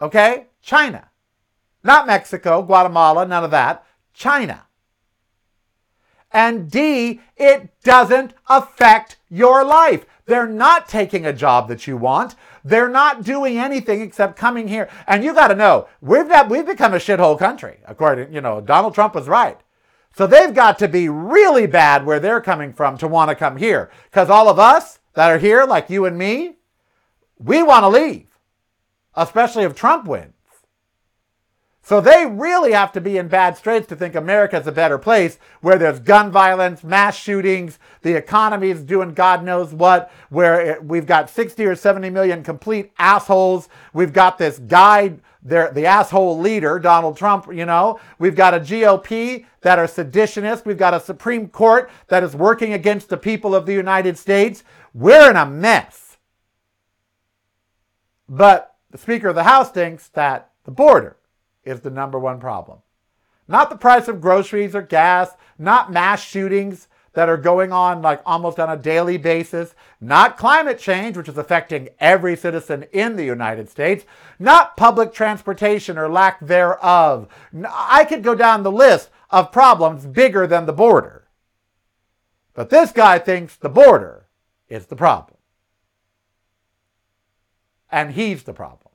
Okay? 0.00 0.46
China. 0.60 1.08
Not 1.82 2.06
Mexico, 2.06 2.62
Guatemala, 2.62 3.26
none 3.26 3.44
of 3.44 3.50
that. 3.52 3.84
China. 4.12 4.64
And 6.32 6.70
D, 6.70 7.20
it 7.36 7.80
doesn't 7.82 8.34
affect 8.48 9.16
your 9.30 9.64
life. 9.64 10.04
They're 10.26 10.48
not 10.48 10.88
taking 10.88 11.24
a 11.24 11.32
job 11.32 11.68
that 11.68 11.86
you 11.86 11.96
want. 11.96 12.34
They're 12.64 12.88
not 12.88 13.22
doing 13.22 13.58
anything 13.58 14.00
except 14.00 14.36
coming 14.36 14.66
here. 14.66 14.90
And 15.06 15.22
you 15.22 15.32
got 15.32 15.48
to 15.48 15.54
know, 15.54 15.88
we've 16.00 16.28
got, 16.28 16.50
we've 16.50 16.66
become 16.66 16.94
a 16.94 16.98
shithole 16.98 17.38
country. 17.38 17.78
According, 17.86 18.32
you 18.32 18.40
know, 18.40 18.60
Donald 18.60 18.94
Trump 18.94 19.14
was 19.14 19.28
right. 19.28 19.60
So 20.16 20.26
they've 20.26 20.52
got 20.52 20.78
to 20.80 20.88
be 20.88 21.08
really 21.08 21.66
bad 21.66 22.04
where 22.04 22.18
they're 22.18 22.40
coming 22.40 22.72
from 22.72 22.98
to 22.98 23.06
want 23.06 23.28
to 23.28 23.36
come 23.36 23.56
here. 23.56 23.90
Because 24.10 24.28
all 24.28 24.48
of 24.48 24.58
us 24.58 24.98
that 25.16 25.30
are 25.30 25.38
here, 25.38 25.64
like 25.64 25.90
you 25.90 26.04
and 26.04 26.16
me, 26.16 26.54
we 27.38 27.62
want 27.62 27.82
to 27.82 27.88
leave 27.88 28.26
especially 29.16 29.64
if 29.64 29.74
Trump 29.74 30.06
wins. 30.06 30.32
So 31.82 32.00
they 32.00 32.26
really 32.26 32.72
have 32.72 32.90
to 32.92 33.00
be 33.00 33.16
in 33.16 33.28
bad 33.28 33.56
straits 33.56 33.86
to 33.88 33.96
think 33.96 34.16
America's 34.16 34.66
a 34.66 34.72
better 34.72 34.98
place 34.98 35.38
where 35.60 35.78
there's 35.78 36.00
gun 36.00 36.32
violence, 36.32 36.82
mass 36.82 37.16
shootings, 37.16 37.78
the 38.02 38.16
economy 38.16 38.70
is 38.70 38.82
doing 38.82 39.14
God 39.14 39.44
knows 39.44 39.72
what, 39.72 40.10
where 40.28 40.80
we've 40.82 41.06
got 41.06 41.30
60 41.30 41.64
or 41.64 41.76
70 41.76 42.10
million 42.10 42.42
complete 42.42 42.90
assholes. 42.98 43.68
We've 43.92 44.12
got 44.12 44.36
this 44.36 44.58
guy, 44.58 45.14
the 45.44 45.86
asshole 45.86 46.40
leader, 46.40 46.80
Donald 46.80 47.16
Trump, 47.16 47.46
you 47.54 47.64
know. 47.64 48.00
We've 48.18 48.34
got 48.34 48.52
a 48.52 48.58
GOP 48.58 49.46
that 49.60 49.78
are 49.78 49.86
seditionists. 49.86 50.66
We've 50.66 50.76
got 50.76 50.92
a 50.92 50.98
Supreme 50.98 51.48
Court 51.48 51.88
that 52.08 52.24
is 52.24 52.34
working 52.34 52.72
against 52.72 53.08
the 53.08 53.16
people 53.16 53.54
of 53.54 53.64
the 53.64 53.74
United 53.74 54.18
States. 54.18 54.64
We're 54.96 55.28
in 55.28 55.36
a 55.36 55.44
mess. 55.44 56.16
But 58.26 58.76
the 58.90 58.96
Speaker 58.96 59.28
of 59.28 59.34
the 59.34 59.44
House 59.44 59.70
thinks 59.70 60.08
that 60.08 60.52
the 60.64 60.70
border 60.70 61.18
is 61.64 61.80
the 61.80 61.90
number 61.90 62.18
one 62.18 62.40
problem. 62.40 62.78
Not 63.46 63.68
the 63.68 63.76
price 63.76 64.08
of 64.08 64.22
groceries 64.22 64.74
or 64.74 64.80
gas, 64.80 65.32
not 65.58 65.92
mass 65.92 66.24
shootings 66.24 66.88
that 67.12 67.28
are 67.28 67.36
going 67.36 67.74
on 67.74 68.00
like 68.00 68.22
almost 68.24 68.58
on 68.58 68.70
a 68.70 68.76
daily 68.76 69.18
basis, 69.18 69.74
not 70.00 70.38
climate 70.38 70.78
change, 70.78 71.14
which 71.14 71.28
is 71.28 71.36
affecting 71.36 71.90
every 72.00 72.34
citizen 72.34 72.86
in 72.90 73.16
the 73.16 73.24
United 73.24 73.68
States, 73.68 74.06
not 74.38 74.78
public 74.78 75.12
transportation 75.12 75.98
or 75.98 76.08
lack 76.08 76.40
thereof. 76.40 77.28
I 77.68 78.06
could 78.06 78.22
go 78.22 78.34
down 78.34 78.62
the 78.62 78.72
list 78.72 79.10
of 79.28 79.52
problems 79.52 80.06
bigger 80.06 80.46
than 80.46 80.64
the 80.64 80.72
border. 80.72 81.28
But 82.54 82.70
this 82.70 82.92
guy 82.92 83.18
thinks 83.18 83.56
the 83.56 83.68
border 83.68 84.15
is 84.68 84.86
the 84.86 84.96
problem 84.96 85.36
and 87.90 88.12
he's 88.12 88.42
the 88.42 88.52
problem. 88.52 88.92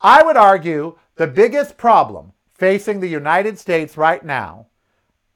I 0.00 0.22
would 0.22 0.36
argue 0.36 0.98
the 1.16 1.26
biggest 1.26 1.76
problem 1.76 2.32
facing 2.52 3.00
the 3.00 3.08
United 3.08 3.58
States 3.58 3.96
right 3.96 4.24
now, 4.24 4.66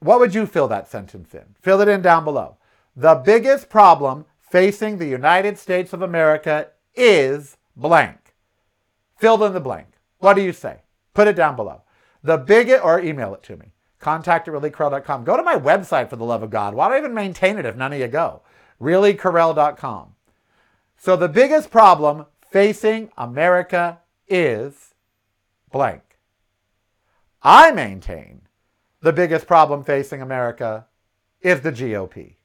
what 0.01 0.21
would 0.21 0.35
you 0.35 0.47
fill 0.47 0.69
that 0.69 0.89
sentence 0.89 1.35
in? 1.35 1.55
Fill 1.61 1.81
it 1.81 1.89
in 1.89 2.03
down 2.03 2.25
below. 2.25 2.57
The 2.97 3.15
biggest 3.15 3.71
problem 3.71 4.27
facing 4.41 4.99
the 4.99 5.07
United 5.07 5.59
States 5.59 5.93
of 5.93 6.03
America 6.03 6.69
is 6.95 7.57
blank. 7.77 8.35
Fill 9.19 9.43
in 9.45 9.53
the 9.53 9.61
blank. 9.61 9.87
What 10.19 10.35
do 10.35 10.43
you 10.43 10.53
say? 10.53 10.83
Put 11.15 11.29
it 11.29 11.37
down 11.37 11.57
below. 11.57 11.83
The 12.23 12.37
biggest, 12.37 12.85
or 12.85 13.01
email 13.01 13.35
it 13.35 13.43
to 13.45 13.57
me. 13.57 13.73
Contact 13.99 14.49
at 14.49 14.55
reallykarel.com. 14.55 15.25
Go 15.25 15.37
to 15.37 15.43
my 15.43 15.57
website 15.57 16.11
for 16.11 16.17
the 16.17 16.25
love 16.25 16.43
of 16.43 16.51
God. 16.51 16.75
Why 16.75 16.89
do 16.89 16.95
I 16.95 16.99
even 16.99 17.15
maintain 17.15 17.59
it 17.59 17.65
if 17.65 17.77
none 17.77 17.93
of 17.93 18.01
you 18.01 18.09
go? 18.09 18.43
reallykarel.com. 18.83 20.15
So 20.99 21.17
the 21.17 21.29
biggest 21.29 21.71
problem 21.71 22.27
facing 22.51 23.11
America 23.17 24.01
is 24.29 24.95
blank. 25.71 26.03
I 27.43 27.71
maintain 27.71 28.43
the 29.01 29.13
biggest 29.13 29.47
problem 29.47 29.85
facing 29.85 30.21
America 30.21 30.87
is 31.41 31.61
the 31.61 31.73
GOP. 31.73 32.37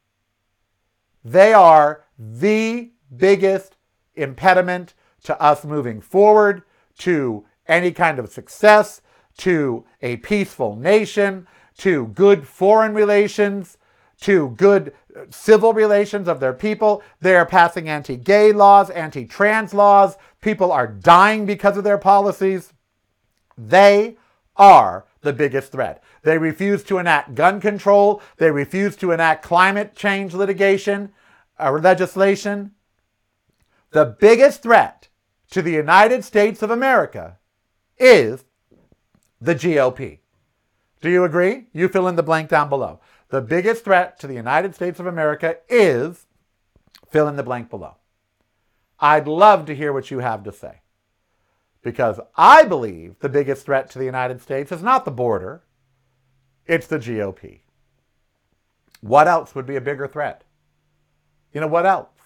They 1.23 1.53
are 1.53 2.05
the 2.17 2.91
biggest 3.15 3.75
impediment 4.15 4.93
to 5.23 5.39
us 5.41 5.63
moving 5.63 6.01
forward, 6.01 6.63
to 6.99 7.45
any 7.67 7.91
kind 7.91 8.17
of 8.17 8.31
success, 8.31 9.01
to 9.37 9.85
a 10.01 10.17
peaceful 10.17 10.75
nation, 10.75 11.47
to 11.77 12.07
good 12.07 12.47
foreign 12.47 12.93
relations, 12.93 13.76
to 14.21 14.49
good 14.51 14.93
civil 15.29 15.73
relations 15.73 16.27
of 16.27 16.39
their 16.39 16.53
people. 16.53 17.03
They 17.21 17.35
are 17.35 17.45
passing 17.45 17.89
anti 17.89 18.15
gay 18.15 18.51
laws, 18.51 18.89
anti 18.89 19.25
trans 19.25 19.73
laws. 19.73 20.17
People 20.41 20.71
are 20.71 20.87
dying 20.87 21.45
because 21.45 21.77
of 21.77 21.83
their 21.83 21.97
policies. 21.97 22.73
They 23.57 24.17
are 24.55 25.05
the 25.21 25.33
biggest 25.33 25.71
threat. 25.71 26.03
They 26.23 26.37
refuse 26.37 26.83
to 26.85 26.97
enact 26.97 27.35
gun 27.35 27.61
control. 27.61 28.21
They 28.37 28.51
refuse 28.51 28.95
to 28.97 29.11
enact 29.11 29.43
climate 29.43 29.95
change 29.95 30.33
litigation 30.33 31.11
or 31.59 31.77
uh, 31.77 31.81
legislation. 31.81 32.71
The 33.91 34.05
biggest 34.19 34.63
threat 34.63 35.07
to 35.51 35.61
the 35.61 35.71
United 35.71 36.23
States 36.23 36.61
of 36.61 36.71
America 36.71 37.37
is 37.97 38.45
the 39.39 39.55
GOP. 39.55 40.19
Do 41.01 41.09
you 41.09 41.23
agree? 41.23 41.67
You 41.73 41.87
fill 41.87 42.07
in 42.07 42.15
the 42.15 42.23
blank 42.23 42.49
down 42.49 42.69
below. 42.69 42.99
The 43.29 43.41
biggest 43.41 43.83
threat 43.83 44.19
to 44.19 44.27
the 44.27 44.35
United 44.35 44.73
States 44.75 44.99
of 44.99 45.05
America 45.05 45.57
is 45.69 46.25
fill 47.09 47.27
in 47.27 47.35
the 47.35 47.43
blank 47.43 47.69
below. 47.69 47.95
I'd 48.99 49.27
love 49.27 49.65
to 49.65 49.75
hear 49.75 49.93
what 49.93 50.09
you 50.11 50.19
have 50.19 50.43
to 50.43 50.51
say. 50.51 50.81
Because 51.81 52.19
I 52.35 52.63
believe 52.63 53.19
the 53.19 53.29
biggest 53.29 53.65
threat 53.65 53.89
to 53.91 53.99
the 53.99 54.05
United 54.05 54.41
States 54.41 54.71
is 54.71 54.81
not 54.81 55.05
the 55.05 55.11
border, 55.11 55.63
it's 56.65 56.87
the 56.87 56.99
GOP. 56.99 57.61
What 59.01 59.27
else 59.27 59.53
would 59.55 59.65
be 59.65 59.75
a 59.75 59.81
bigger 59.81 60.07
threat? 60.07 60.43
You 61.53 61.61
know, 61.61 61.67
what 61.67 61.85
else? 61.85 62.17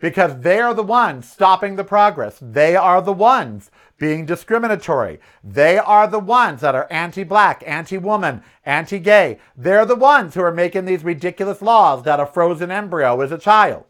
because 0.00 0.40
they 0.40 0.58
are 0.58 0.74
the 0.74 0.82
ones 0.82 1.30
stopping 1.30 1.76
the 1.76 1.84
progress. 1.84 2.38
They 2.40 2.74
are 2.74 3.00
the 3.00 3.12
ones 3.12 3.70
being 4.00 4.26
discriminatory. 4.26 5.20
They 5.44 5.78
are 5.78 6.08
the 6.08 6.18
ones 6.18 6.62
that 6.62 6.74
are 6.74 6.88
anti 6.90 7.22
black, 7.22 7.62
anti 7.66 7.98
woman, 7.98 8.42
anti 8.64 8.98
gay. 8.98 9.38
They're 9.56 9.86
the 9.86 9.94
ones 9.94 10.34
who 10.34 10.40
are 10.40 10.50
making 10.50 10.86
these 10.86 11.04
ridiculous 11.04 11.62
laws 11.62 12.02
that 12.02 12.18
a 12.18 12.26
frozen 12.26 12.72
embryo 12.72 13.20
is 13.20 13.30
a 13.30 13.38
child. 13.38 13.84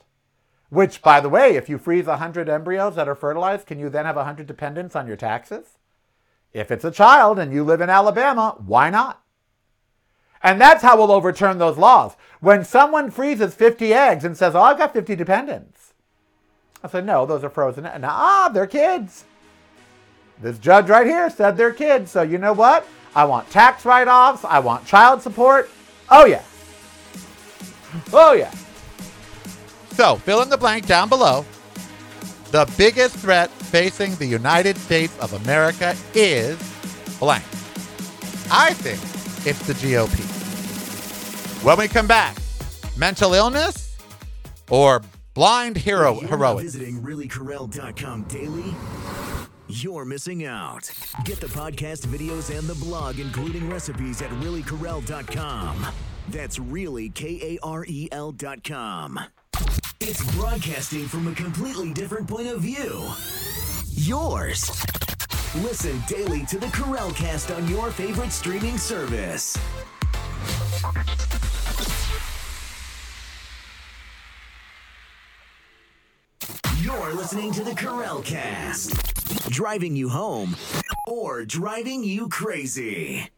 Which, 0.69 1.01
by 1.01 1.21
the 1.21 1.29
way, 1.29 1.57
if 1.57 1.69
you 1.69 1.79
freeze 1.79 2.07
100 2.07 2.49
embryos 2.49 2.97
that 2.97 3.09
are 3.09 3.15
fertilized, 3.15 3.67
can 3.67 3.79
you 3.79 3.89
then 3.89 4.05
have 4.05 4.17
100 4.17 4.47
dependents 4.47 4.95
on 4.95 5.07
your 5.07 5.17
taxes? 5.17 5.79
If 6.53 6.71
it's 6.71 6.85
a 6.85 6.91
child 6.91 7.39
and 7.39 7.53
you 7.53 7.65
live 7.65 7.81
in 7.81 7.89
Alabama, 7.89 8.57
why 8.59 8.91
not? 8.91 9.23
And 10.43 10.61
that's 10.61 10.83
how 10.83 10.97
we'll 10.97 11.13
overturn 11.13 11.59
those 11.59 11.79
laws. 11.79 12.17
When 12.41 12.65
someone 12.65 13.11
freezes 13.11 13.55
50 13.55 13.93
eggs 13.95 14.25
and 14.25 14.37
says, 14.37 14.55
Oh, 14.55 14.63
I've 14.63 14.79
got 14.79 14.93
50 14.93 15.15
dependents. 15.15 15.93
I 16.83 16.89
said, 16.89 17.07
No, 17.07 17.27
those 17.27 17.45
are 17.45 17.51
frozen. 17.51 17.87
And 17.87 18.05
ah, 18.05 18.51
they're 18.53 18.67
kids. 18.67 19.25
This 20.41 20.59
judge 20.59 20.89
right 20.89 21.07
here 21.07 21.29
said 21.31 21.57
they're 21.57 21.73
kids. 21.73 22.11
So 22.11 22.23
you 22.23 22.39
know 22.39 22.53
what? 22.53 22.87
I 23.15 23.25
want 23.25 23.51
tax 23.51 23.85
write 23.85 24.09
offs. 24.09 24.45
I 24.45 24.59
want 24.61 24.87
child 24.87 25.23
support. 25.23 25.71
Oh, 26.11 26.25
yeah. 26.25 26.43
Oh, 28.13 28.33
yeah. 28.33 28.51
So 29.93 30.17
fill 30.17 30.43
in 30.43 30.49
the 30.49 30.57
blank 30.57 30.87
down 30.87 31.09
below. 31.09 31.45
The 32.53 32.73
biggest 32.77 33.17
threat 33.17 33.51
facing 33.51 34.15
the 34.17 34.27
United 34.27 34.77
States 34.77 35.17
of 35.19 35.33
America 35.45 35.95
is 36.15 36.59
blank. 37.19 37.45
I 38.51 38.73
think 38.75 38.99
it's 39.47 39.67
the 39.67 39.75
GOP. 39.75 40.19
When 41.65 41.79
we 41.79 41.89
come 41.89 42.07
back, 42.07 42.37
mental 42.97 43.35
illness 43.35 43.97
or 44.71 45.03
blind 45.35 45.77
hero 45.77 46.21
You're 46.21 46.31
heroics? 46.31 46.73
Visiting 46.73 47.03
reallykarel.com 47.03 48.25
daily. 48.25 48.75
You're 49.73 50.05
missing 50.05 50.47
out. 50.47 50.91
Get 51.25 51.41
the 51.41 51.47
podcast 51.47 52.07
videos 52.07 52.57
and 52.57 52.67
the 52.67 52.75
blog, 52.75 53.21
including 53.21 53.71
recipes 53.71 54.21
at 54.21 54.31
reallykarel.com. 54.31 55.87
That's 56.29 56.59
really 56.59 57.09
K 57.11 57.39
A 57.43 57.59
R 57.63 57.85
E 57.87 58.09
L.com. 58.11 59.21
It's 60.01 60.37
broadcasting 60.37 61.07
from 61.07 61.29
a 61.29 61.35
completely 61.35 61.93
different 61.93 62.29
point 62.29 62.49
of 62.49 62.63
view. 62.63 63.09
Yours. 63.93 64.69
Listen 65.63 66.03
daily 66.09 66.45
to 66.47 66.59
the 66.59 66.69
Karel 66.69 67.11
Cast 67.13 67.51
on 67.51 67.69
your 67.69 67.91
favorite 67.91 68.33
streaming 68.33 68.77
service. 68.77 69.57
You're 76.81 77.15
listening 77.15 77.53
to 77.53 77.63
the 77.63 77.75
Karel 77.75 78.23
Cast, 78.23 79.20
driving 79.51 79.97
you 79.97 80.09
home 80.09 80.57
or 81.09 81.45
driving 81.45 82.05
you 82.05 82.29
crazy. 82.29 83.29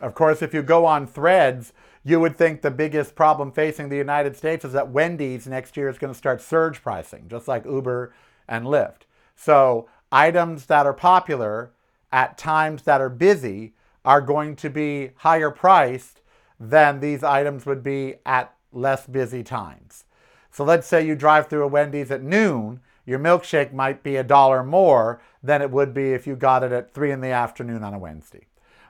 Of 0.00 0.14
course, 0.14 0.42
if 0.42 0.52
you 0.52 0.62
go 0.62 0.84
on 0.84 1.06
threads, 1.06 1.72
you 2.04 2.20
would 2.20 2.36
think 2.36 2.62
the 2.62 2.70
biggest 2.70 3.14
problem 3.14 3.50
facing 3.50 3.88
the 3.88 3.96
United 3.96 4.36
States 4.36 4.64
is 4.64 4.72
that 4.72 4.90
Wendy's 4.90 5.46
next 5.46 5.76
year 5.76 5.88
is 5.88 5.98
going 5.98 6.12
to 6.12 6.18
start 6.18 6.40
surge 6.40 6.82
pricing, 6.82 7.26
just 7.28 7.48
like 7.48 7.64
Uber 7.64 8.12
and 8.46 8.66
Lyft. 8.66 9.02
So, 9.34 9.88
items 10.12 10.66
that 10.66 10.86
are 10.86 10.94
popular 10.94 11.72
at 12.12 12.38
times 12.38 12.82
that 12.82 13.00
are 13.00 13.08
busy 13.08 13.74
are 14.04 14.20
going 14.20 14.56
to 14.56 14.70
be 14.70 15.10
higher 15.16 15.50
priced 15.50 16.20
than 16.58 17.00
these 17.00 17.22
items 17.22 17.66
would 17.66 17.82
be 17.82 18.14
at 18.24 18.54
less 18.72 19.06
busy 19.06 19.42
times. 19.42 20.04
So, 20.50 20.64
let's 20.64 20.86
say 20.86 21.04
you 21.04 21.14
drive 21.14 21.48
through 21.48 21.64
a 21.64 21.68
Wendy's 21.68 22.10
at 22.10 22.22
noon, 22.22 22.80
your 23.04 23.18
milkshake 23.18 23.72
might 23.72 24.02
be 24.02 24.16
a 24.16 24.24
dollar 24.24 24.62
more 24.62 25.20
than 25.42 25.62
it 25.62 25.70
would 25.70 25.92
be 25.92 26.12
if 26.12 26.26
you 26.26 26.34
got 26.34 26.62
it 26.62 26.72
at 26.72 26.92
3 26.92 27.12
in 27.12 27.20
the 27.20 27.28
afternoon 27.28 27.84
on 27.84 27.94
a 27.94 27.98
Wednesday. 27.98 28.46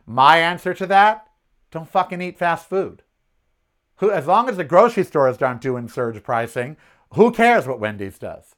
My 0.07 0.39
answer 0.39 0.73
to 0.75 0.87
that 0.87 1.29
don't 1.71 1.89
fucking 1.89 2.23
eat 2.23 2.39
fast 2.39 2.69
food. 2.69 3.03
Who, 3.97 4.11
as 4.11 4.27
long 4.27 4.49
as 4.49 4.57
the 4.57 4.65
grocery 4.65 5.05
stores 5.05 5.41
aren't 5.43 5.61
doing 5.61 5.89
surge 5.89 6.23
pricing, 6.23 6.77
who 7.15 7.33
cares 7.33 7.67
what 7.67 7.81
Wendy's 7.81 8.19
does? 8.19 8.55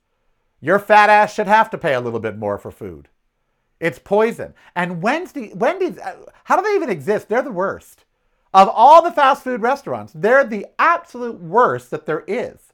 Your 0.61 0.79
fat 0.79 1.09
ass 1.09 1.33
should 1.33 1.47
have 1.47 1.71
to 1.71 1.79
pay 1.79 1.95
a 1.95 2.01
little 2.01 2.21
bit 2.21 2.37
more 2.37 2.59
for 2.59 2.71
food. 2.71 3.09
It's 3.81 3.99
poison. 3.99 4.55
And 4.75 5.03
Wednesday, 5.03 5.53
Wendy's, 5.55 5.99
uh, 5.99 6.17
how 6.45 6.57
do 6.57 6.63
they 6.63 6.75
even 6.75 6.91
exist? 6.91 7.29
They're 7.29 7.43
the 7.43 7.53
worst. 7.53 8.05
Of 8.53 8.69
all 8.73 9.03
the 9.03 9.13
fast 9.13 9.45
food 9.45 9.61
restaurants, 9.61 10.13
they're 10.15 10.45
the 10.45 10.67
absolute 10.79 11.41
worst 11.41 11.91
that 11.91 12.07
there 12.07 12.25
is. 12.27 12.73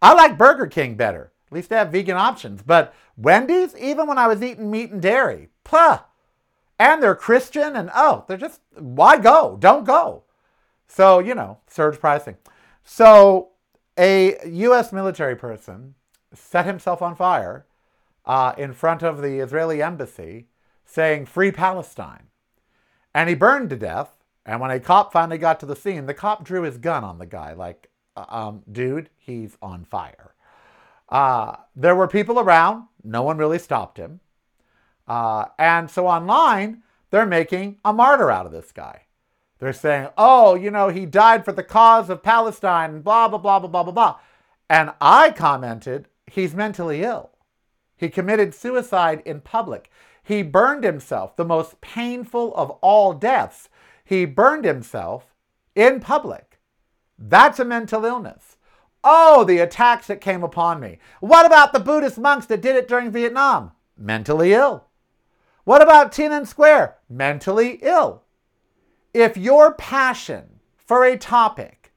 I 0.00 0.14
like 0.14 0.36
Burger 0.36 0.66
King 0.66 0.96
better. 0.96 1.32
At 1.46 1.52
least 1.52 1.70
they 1.70 1.76
have 1.76 1.92
vegan 1.92 2.16
options. 2.16 2.62
But 2.62 2.94
Wendy's, 3.16 3.76
even 3.76 4.06
when 4.06 4.18
I 4.18 4.26
was 4.26 4.42
eating 4.42 4.70
meat 4.70 4.90
and 4.90 5.00
dairy, 5.00 5.48
puh. 5.64 5.98
And 6.78 7.02
they're 7.02 7.14
Christian 7.14 7.76
and 7.76 7.90
oh, 7.94 8.24
they're 8.26 8.36
just, 8.36 8.60
why 8.76 9.18
go? 9.18 9.56
Don't 9.60 9.84
go. 9.84 10.24
So, 10.88 11.20
you 11.20 11.34
know, 11.34 11.58
surge 11.68 12.00
pricing. 12.00 12.36
So, 12.84 13.50
a 13.96 14.36
U.S. 14.46 14.92
military 14.92 15.36
person 15.36 15.94
set 16.34 16.66
himself 16.66 17.00
on 17.02 17.14
fire 17.14 17.66
uh, 18.24 18.54
in 18.56 18.72
front 18.72 19.02
of 19.02 19.20
the 19.20 19.38
Israeli 19.38 19.82
embassy 19.82 20.48
saying, 20.84 21.26
Free 21.26 21.52
Palestine. 21.52 22.28
And 23.14 23.28
he 23.28 23.34
burned 23.34 23.70
to 23.70 23.76
death. 23.76 24.16
And 24.44 24.60
when 24.60 24.70
a 24.70 24.80
cop 24.80 25.12
finally 25.12 25.38
got 25.38 25.60
to 25.60 25.66
the 25.66 25.76
scene, 25.76 26.06
the 26.06 26.14
cop 26.14 26.44
drew 26.44 26.62
his 26.62 26.78
gun 26.78 27.04
on 27.04 27.18
the 27.18 27.26
guy, 27.26 27.52
like, 27.52 27.90
uh, 28.16 28.24
um, 28.28 28.62
dude, 28.70 29.08
he's 29.16 29.56
on 29.62 29.84
fire. 29.84 30.34
Uh, 31.08 31.56
there 31.76 31.94
were 31.94 32.08
people 32.08 32.40
around. 32.40 32.84
No 33.04 33.22
one 33.22 33.36
really 33.36 33.58
stopped 33.58 33.98
him. 33.98 34.20
Uh, 35.06 35.46
and 35.58 35.90
so 35.90 36.06
online, 36.06 36.82
they're 37.10 37.26
making 37.26 37.78
a 37.84 37.92
martyr 37.92 38.30
out 38.30 38.46
of 38.46 38.52
this 38.52 38.72
guy. 38.72 39.02
They're 39.58 39.72
saying, 39.72 40.08
oh, 40.16 40.54
you 40.54 40.70
know, 40.70 40.88
he 40.88 41.06
died 41.06 41.44
for 41.44 41.52
the 41.52 41.62
cause 41.62 42.10
of 42.10 42.22
Palestine, 42.22 43.00
blah, 43.02 43.28
blah, 43.28 43.38
blah, 43.38 43.60
blah, 43.60 43.68
blah, 43.68 43.82
blah, 43.84 43.92
blah. 43.92 44.18
And 44.68 44.92
I 45.00 45.30
commented, 45.30 46.08
he's 46.26 46.54
mentally 46.54 47.02
ill. 47.02 47.31
He 48.02 48.08
committed 48.08 48.52
suicide 48.52 49.22
in 49.24 49.42
public. 49.42 49.88
He 50.24 50.42
burned 50.42 50.82
himself, 50.82 51.36
the 51.36 51.44
most 51.44 51.80
painful 51.80 52.52
of 52.56 52.72
all 52.80 53.12
deaths. 53.12 53.68
He 54.04 54.24
burned 54.24 54.64
himself 54.64 55.32
in 55.76 56.00
public. 56.00 56.58
That's 57.16 57.60
a 57.60 57.64
mental 57.64 58.04
illness. 58.04 58.56
Oh, 59.04 59.44
the 59.44 59.58
attacks 59.58 60.08
that 60.08 60.20
came 60.20 60.42
upon 60.42 60.80
me. 60.80 60.98
What 61.20 61.46
about 61.46 61.72
the 61.72 61.78
Buddhist 61.78 62.18
monks 62.18 62.46
that 62.46 62.60
did 62.60 62.74
it 62.74 62.88
during 62.88 63.12
Vietnam? 63.12 63.70
Mentally 63.96 64.52
ill. 64.52 64.88
What 65.62 65.80
about 65.80 66.10
Tiananmen 66.10 66.48
Square? 66.48 66.96
Mentally 67.08 67.78
ill. 67.82 68.24
If 69.14 69.36
your 69.36 69.74
passion 69.74 70.58
for 70.76 71.04
a 71.04 71.16
topic 71.16 71.92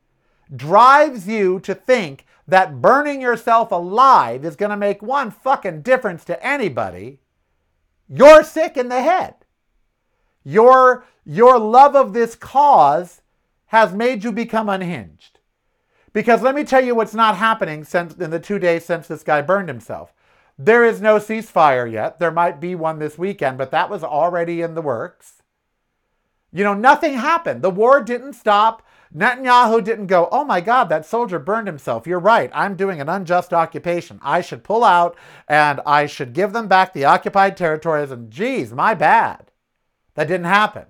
drives 0.56 1.28
you 1.28 1.60
to 1.62 1.74
think 1.74 2.28
that 2.48 2.82
burning 2.82 3.22
yourself 3.22 3.72
alive 3.72 4.46
is 4.46 4.56
going 4.56 4.70
to 4.70 4.78
make 4.78 5.02
one 5.02 5.32
fucking 5.32 5.82
difference 5.82 6.24
to 6.26 6.46
anybody, 6.46 7.20
you're 8.08 8.44
sick 8.44 8.78
in 8.78 8.90
the 8.90 9.02
head. 9.02 9.36
Your, 10.44 11.06
your 11.26 11.58
love 11.58 11.96
of 11.96 12.14
this 12.14 12.36
cause 12.36 13.22
has 13.68 13.94
made 13.94 14.24
you 14.24 14.32
become 14.32 14.70
unhinged. 14.70 15.40
Because 16.14 16.42
let 16.42 16.56
me 16.56 16.64
tell 16.64 16.84
you 16.84 16.96
what's 16.96 17.16
not 17.16 17.36
happening 17.36 17.84
since 17.84 18.14
in 18.14 18.30
the 18.30 18.40
two 18.40 18.60
days 18.60 18.86
since 18.86 19.08
this 19.08 19.24
guy 19.24 19.42
burned 19.42 19.68
himself. 19.68 20.14
There 20.58 20.86
is 20.86 21.02
no 21.02 21.18
ceasefire 21.18 21.92
yet. 21.92 22.20
There 22.20 22.32
might 22.32 22.62
be 22.62 22.76
one 22.76 23.00
this 23.00 23.18
weekend, 23.18 23.58
but 23.58 23.72
that 23.72 23.90
was 23.90 24.04
already 24.04 24.62
in 24.62 24.76
the 24.76 24.82
works. 24.82 25.42
You 26.54 26.64
know, 26.64 26.74
nothing 26.74 27.16
happened. 27.16 27.62
The 27.62 27.70
war 27.70 28.02
didn't 28.02 28.34
stop. 28.34 28.82
Netanyahu 29.14 29.84
didn't 29.84 30.08
go, 30.08 30.28
oh 30.32 30.44
my 30.44 30.62
God, 30.62 30.86
that 30.86 31.06
soldier 31.06 31.40
burned 31.40 31.68
himself. 31.68 32.08
You're 32.08 32.20
right. 32.20 32.50
I'm 32.54 32.76
doing 32.76 33.02
an 33.02 33.10
unjust 33.10 33.54
occupation. 33.54 34.20
I 34.22 34.42
should 34.42 34.64
pull 34.64 34.84
out 34.84 35.18
and 35.48 35.82
I 35.86 36.06
should 36.06 36.34
give 36.34 36.54
them 36.54 36.68
back 36.68 36.94
the 36.94 37.06
occupied 37.06 37.58
territories. 37.58 38.12
And 38.12 38.32
geez, 38.32 38.74
my 38.74 38.94
bad. 38.94 39.52
That 40.16 40.28
didn't 40.28 40.46
happen. 40.46 40.86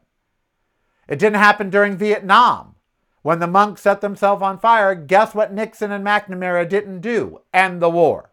It 1.08 1.20
didn't 1.20 1.40
happen 1.40 1.70
during 1.70 1.98
Vietnam. 1.98 2.76
When 3.22 3.40
the 3.40 3.48
monks 3.48 3.82
set 3.82 4.02
themselves 4.02 4.44
on 4.44 4.60
fire, 4.60 4.94
guess 4.94 5.34
what 5.34 5.52
Nixon 5.52 5.92
and 5.92 6.06
McNamara 6.06 6.70
didn't 6.70 7.02
do? 7.02 7.42
End 7.54 7.82
the 7.82 7.90
war. 7.90 8.32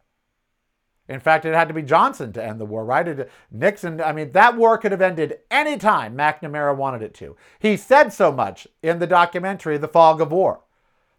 In 1.12 1.20
fact, 1.20 1.44
it 1.44 1.54
had 1.54 1.68
to 1.68 1.74
be 1.74 1.82
Johnson 1.82 2.32
to 2.32 2.44
end 2.44 2.58
the 2.58 2.64
war, 2.64 2.84
right? 2.84 3.06
It, 3.06 3.30
Nixon, 3.50 4.00
I 4.00 4.12
mean, 4.12 4.32
that 4.32 4.56
war 4.56 4.78
could 4.78 4.92
have 4.92 5.02
ended 5.02 5.40
any 5.50 5.76
time 5.76 6.16
McNamara 6.16 6.74
wanted 6.74 7.02
it 7.02 7.14
to. 7.14 7.36
He 7.58 7.76
said 7.76 8.12
so 8.12 8.32
much 8.32 8.66
in 8.82 8.98
the 8.98 9.06
documentary, 9.06 9.76
The 9.76 9.88
Fog 9.88 10.20
of 10.20 10.32
War, 10.32 10.60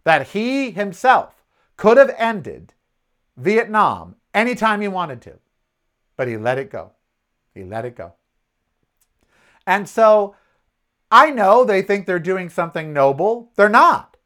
that 0.03 0.29
he 0.29 0.71
himself 0.71 1.43
could 1.77 1.97
have 1.97 2.13
ended 2.17 2.73
Vietnam 3.37 4.15
anytime 4.33 4.81
he 4.81 4.87
wanted 4.87 5.21
to. 5.21 5.39
But 6.17 6.27
he 6.27 6.37
let 6.37 6.57
it 6.57 6.71
go. 6.71 6.93
He 7.53 7.63
let 7.63 7.85
it 7.85 7.95
go. 7.95 8.13
And 9.65 9.87
so 9.87 10.35
I 11.11 11.29
know 11.29 11.63
they 11.63 11.83
think 11.83 12.05
they're 12.05 12.19
doing 12.19 12.49
something 12.49 12.91
noble. 12.91 13.51
They're 13.55 13.69
not. 13.69 14.17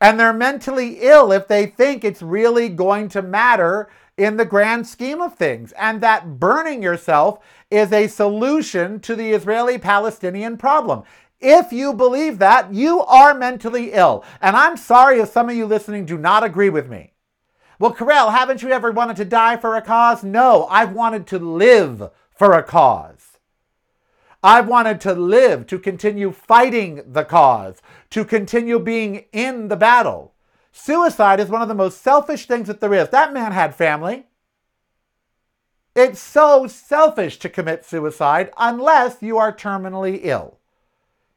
And 0.00 0.18
they're 0.18 0.32
mentally 0.32 0.98
ill 1.00 1.30
if 1.30 1.46
they 1.46 1.66
think 1.66 2.02
it's 2.02 2.22
really 2.22 2.68
going 2.68 3.08
to 3.10 3.22
matter 3.22 3.88
in 4.16 4.36
the 4.36 4.44
grand 4.44 4.86
scheme 4.86 5.20
of 5.20 5.34
things, 5.34 5.72
and 5.72 6.00
that 6.00 6.38
burning 6.38 6.82
yourself 6.82 7.38
is 7.70 7.92
a 7.92 8.08
solution 8.08 9.00
to 9.00 9.16
the 9.16 9.30
Israeli 9.30 9.78
Palestinian 9.78 10.56
problem. 10.56 11.02
If 11.40 11.72
you 11.72 11.92
believe 11.92 12.38
that, 12.38 12.72
you 12.72 13.00
are 13.00 13.34
mentally 13.34 13.92
ill. 13.92 14.24
And 14.40 14.56
I'm 14.56 14.76
sorry 14.76 15.18
if 15.18 15.30
some 15.30 15.48
of 15.48 15.56
you 15.56 15.66
listening 15.66 16.04
do 16.04 16.16
not 16.16 16.44
agree 16.44 16.70
with 16.70 16.88
me. 16.88 17.14
Well, 17.78 17.92
Karel, 17.92 18.30
haven't 18.30 18.62
you 18.62 18.70
ever 18.70 18.92
wanted 18.92 19.16
to 19.16 19.24
die 19.24 19.56
for 19.56 19.74
a 19.74 19.82
cause? 19.82 20.22
No, 20.22 20.66
I've 20.66 20.92
wanted 20.92 21.26
to 21.28 21.38
live 21.40 22.10
for 22.30 22.52
a 22.52 22.62
cause. 22.62 23.38
I've 24.40 24.68
wanted 24.68 25.00
to 25.02 25.14
live, 25.14 25.66
to 25.68 25.78
continue 25.78 26.32
fighting 26.32 27.02
the 27.06 27.24
cause, 27.24 27.80
to 28.10 28.24
continue 28.24 28.78
being 28.78 29.24
in 29.32 29.68
the 29.68 29.76
battle. 29.76 30.31
Suicide 30.72 31.38
is 31.38 31.50
one 31.50 31.62
of 31.62 31.68
the 31.68 31.74
most 31.74 32.00
selfish 32.00 32.46
things 32.46 32.66
that 32.66 32.80
there 32.80 32.94
is. 32.94 33.10
That 33.10 33.34
man 33.34 33.52
had 33.52 33.74
family. 33.74 34.26
It's 35.94 36.18
so 36.18 36.66
selfish 36.66 37.38
to 37.40 37.50
commit 37.50 37.84
suicide 37.84 38.50
unless 38.56 39.18
you 39.20 39.36
are 39.36 39.52
terminally 39.52 40.20
ill. 40.22 40.58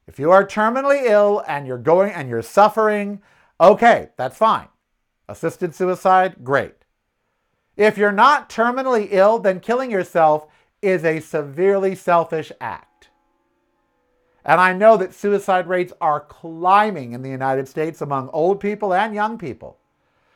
If 0.08 0.18
you 0.18 0.32
are 0.32 0.48
terminally 0.48 1.04
ill 1.04 1.44
and 1.48 1.68
you're 1.68 1.78
going 1.78 2.14
and 2.14 2.30
you're 2.30 2.42
suffering, 2.42 3.22
okay, 3.60 4.10
that's 4.16 4.38
fine. 4.38 4.70
Assisted 5.28 5.76
suicide, 5.76 6.38
great. 6.44 6.76
If 7.76 7.98
you're 7.98 8.14
not 8.14 8.50
terminally 8.50 9.10
ill, 9.12 9.40
then 9.40 9.60
killing 9.60 9.92
yourself 9.92 10.48
is 10.82 11.04
a 11.04 11.20
severely 11.20 11.94
selfish 11.94 12.54
act. 12.62 12.95
And 14.46 14.62
I 14.62 14.74
know 14.74 14.96
that 14.98 15.16
suicide 15.16 15.68
rates 15.68 15.92
are 16.00 16.20
climbing 16.20 17.14
in 17.14 17.24
the 17.24 17.30
United 17.30 17.68
States 17.68 18.00
among 18.00 18.30
old 18.30 18.60
people 18.60 18.94
and 18.94 19.16
young 19.16 19.40
people. 19.40 19.80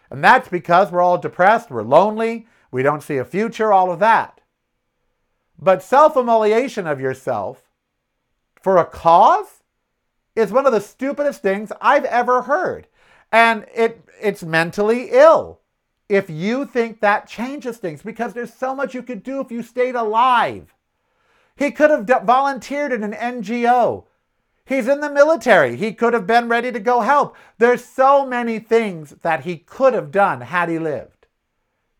And 0.10 0.24
that's 0.24 0.50
because 0.50 0.91
we're 0.91 1.02
all 1.02 1.19
depressed, 1.19 1.69
we're 1.69 1.84
lonely, 1.84 2.48
we 2.72 2.82
don't 2.82 3.04
see 3.04 3.17
a 3.17 3.26
future, 3.26 3.72
all 3.72 3.91
of 3.91 4.00
that. 4.00 4.41
But 5.60 5.84
self 5.84 6.17
immolation 6.17 6.88
of 6.88 7.00
yourself 7.00 7.63
for 8.62 8.78
a 8.78 8.86
cause 8.86 9.62
is 10.36 10.52
one 10.52 10.65
of 10.65 10.72
the 10.74 10.82
stupidest 10.82 11.41
things 11.41 11.72
I've 11.80 12.06
ever 12.06 12.43
heard. 12.43 12.88
And 13.32 13.65
it, 13.76 14.04
it's 14.19 14.41
mentally 14.41 15.10
ill 15.12 15.60
if 16.08 16.30
you 16.30 16.65
think 16.65 17.02
that 17.02 17.28
changes 17.28 17.78
things 17.78 18.02
because 18.02 18.34
there's 18.34 18.54
so 18.54 18.74
much 18.74 18.95
you 18.95 19.04
could 19.04 19.22
do 19.22 19.39
if 19.39 19.52
you 19.52 19.62
stayed 19.62 19.95
alive. 19.95 20.74
He 21.60 21.72
could 21.72 21.89
have 21.89 22.08
volunteered 22.24 22.93
in 22.93 23.04
an 23.04 23.12
NGO. 23.12 24.06
He's 24.65 24.88
in 24.88 25.02
the 25.02 25.12
military. 25.12 25.76
He 25.76 25.91
could 25.91 26.13
have 26.13 26.26
been 26.26 26.48
ready 26.48 26.72
to 26.72 26.80
go 26.80 27.02
help. 27.02 27.36
There's 27.58 27.84
so 27.84 28.26
many 28.26 28.60
things 28.60 29.15
that 29.24 29.41
he 29.43 29.58
could 29.58 29.93
have 29.93 30.10
done 30.10 30.39
had 30.39 30.69
he 30.69 30.80
lived 30.80 31.28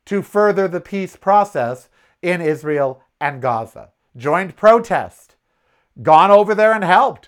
to 0.06 0.22
further 0.22 0.70
the 0.70 0.80
peace 0.80 1.18
process 1.18 1.90
in 2.22 2.40
Israel 2.40 3.04
and 3.20 3.42
Gaza. 3.42 3.90
Joined 4.16 4.56
protest, 4.56 5.36
gone 6.02 6.32
over 6.32 6.56
there 6.56 6.72
and 6.72 6.86
helped, 6.86 7.28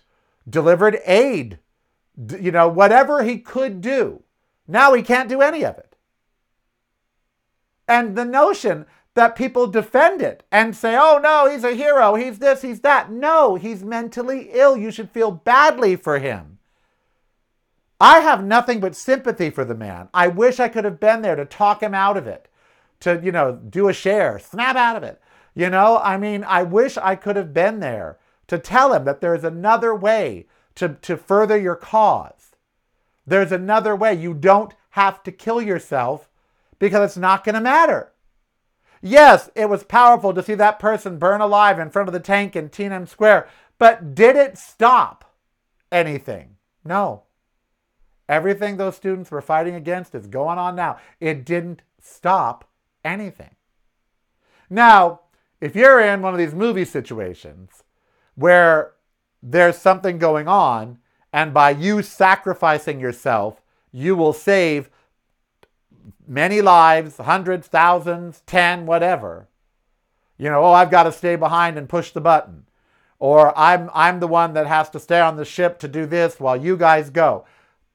delivered 0.49 1.01
aid, 1.05 1.59
you 2.39 2.51
know, 2.51 2.69
whatever 2.69 3.23
he 3.23 3.39
could 3.39 3.81
do. 3.81 4.23
Now 4.69 4.93
he 4.93 5.03
can't 5.03 5.27
do 5.27 5.41
any 5.41 5.65
of 5.65 5.77
it. 5.77 5.97
And 7.89 8.15
the 8.15 8.23
notion 8.23 8.85
that 9.13 9.35
people 9.35 9.67
defend 9.67 10.21
it 10.21 10.43
and 10.51 10.75
say, 10.75 10.95
oh 10.97 11.19
no, 11.21 11.49
he's 11.49 11.63
a 11.63 11.75
hero, 11.75 12.15
he's 12.15 12.39
this, 12.39 12.61
he's 12.61 12.79
that. 12.81 13.11
No, 13.11 13.55
he's 13.55 13.83
mentally 13.83 14.49
ill. 14.53 14.77
You 14.77 14.91
should 14.91 15.09
feel 15.09 15.31
badly 15.31 15.95
for 15.95 16.19
him. 16.19 16.59
I 17.99 18.19
have 18.19 18.43
nothing 18.43 18.79
but 18.79 18.95
sympathy 18.95 19.49
for 19.49 19.63
the 19.63 19.75
man. 19.75 20.09
I 20.13 20.27
wish 20.27 20.59
I 20.59 20.69
could 20.69 20.85
have 20.85 20.99
been 20.99 21.21
there 21.21 21.35
to 21.35 21.45
talk 21.45 21.83
him 21.83 21.93
out 21.93 22.17
of 22.17 22.25
it, 22.25 22.47
to, 23.01 23.21
you 23.23 23.31
know, 23.31 23.53
do 23.55 23.89
a 23.89 23.93
share, 23.93 24.39
snap 24.39 24.75
out 24.75 24.95
of 24.95 25.03
it. 25.03 25.21
You 25.53 25.69
know, 25.69 25.99
I 25.99 26.17
mean, 26.17 26.43
I 26.45 26.63
wish 26.63 26.97
I 26.97 27.15
could 27.15 27.35
have 27.35 27.53
been 27.53 27.79
there 27.79 28.17
to 28.47 28.57
tell 28.57 28.93
him 28.93 29.05
that 29.05 29.21
there's 29.21 29.43
another 29.43 29.93
way 29.93 30.47
to, 30.75 30.89
to 31.01 31.17
further 31.17 31.57
your 31.57 31.75
cause. 31.75 32.55
There's 33.27 33.51
another 33.51 33.95
way. 33.95 34.13
You 34.13 34.33
don't 34.33 34.73
have 34.91 35.21
to 35.23 35.31
kill 35.31 35.61
yourself 35.61 36.29
because 36.79 37.05
it's 37.05 37.17
not 37.17 37.43
going 37.43 37.55
to 37.55 37.61
matter. 37.61 38.10
Yes, 39.01 39.49
it 39.55 39.67
was 39.67 39.83
powerful 39.83 40.33
to 40.33 40.43
see 40.43 40.53
that 40.55 40.79
person 40.79 41.17
burn 41.17 41.41
alive 41.41 41.79
in 41.79 41.89
front 41.89 42.07
of 42.07 42.13
the 42.13 42.19
tank 42.19 42.55
in 42.55 42.69
Tiananmen 42.69 43.07
Square, 43.07 43.47
but 43.79 44.13
did 44.13 44.35
it 44.35 44.57
stop 44.57 45.33
anything? 45.91 46.57
No. 46.85 47.23
Everything 48.29 48.77
those 48.77 48.95
students 48.95 49.31
were 49.31 49.41
fighting 49.41 49.75
against 49.75 50.13
is 50.13 50.27
going 50.27 50.57
on 50.57 50.75
now. 50.75 50.97
It 51.19 51.45
didn't 51.45 51.81
stop 51.99 52.69
anything. 53.03 53.55
Now, 54.69 55.21
if 55.59 55.75
you're 55.75 55.99
in 55.99 56.21
one 56.21 56.33
of 56.33 56.37
these 56.37 56.53
movie 56.53 56.85
situations 56.85 57.83
where 58.35 58.93
there's 59.43 59.77
something 59.77 60.17
going 60.17 60.47
on, 60.47 60.99
and 61.33 61.53
by 61.53 61.71
you 61.71 62.01
sacrificing 62.01 62.99
yourself, 62.99 63.61
you 63.91 64.15
will 64.15 64.33
save 64.33 64.89
many 66.27 66.61
lives, 66.61 67.17
hundreds, 67.17 67.67
thousands, 67.67 68.41
ten, 68.45 68.85
whatever. 68.85 69.47
You 70.37 70.49
know, 70.49 70.63
oh, 70.63 70.71
I've 70.71 70.91
got 70.91 71.03
to 71.03 71.11
stay 71.11 71.35
behind 71.35 71.77
and 71.77 71.87
push 71.87 72.11
the 72.11 72.21
button. 72.21 72.65
Or 73.19 73.57
I'm, 73.57 73.89
I'm 73.93 74.19
the 74.19 74.27
one 74.27 74.53
that 74.53 74.65
has 74.65 74.89
to 74.91 74.99
stay 74.99 75.19
on 75.19 75.35
the 75.35 75.45
ship 75.45 75.77
to 75.79 75.87
do 75.87 76.07
this 76.07 76.39
while 76.39 76.57
you 76.57 76.75
guys 76.75 77.11
go. 77.11 77.45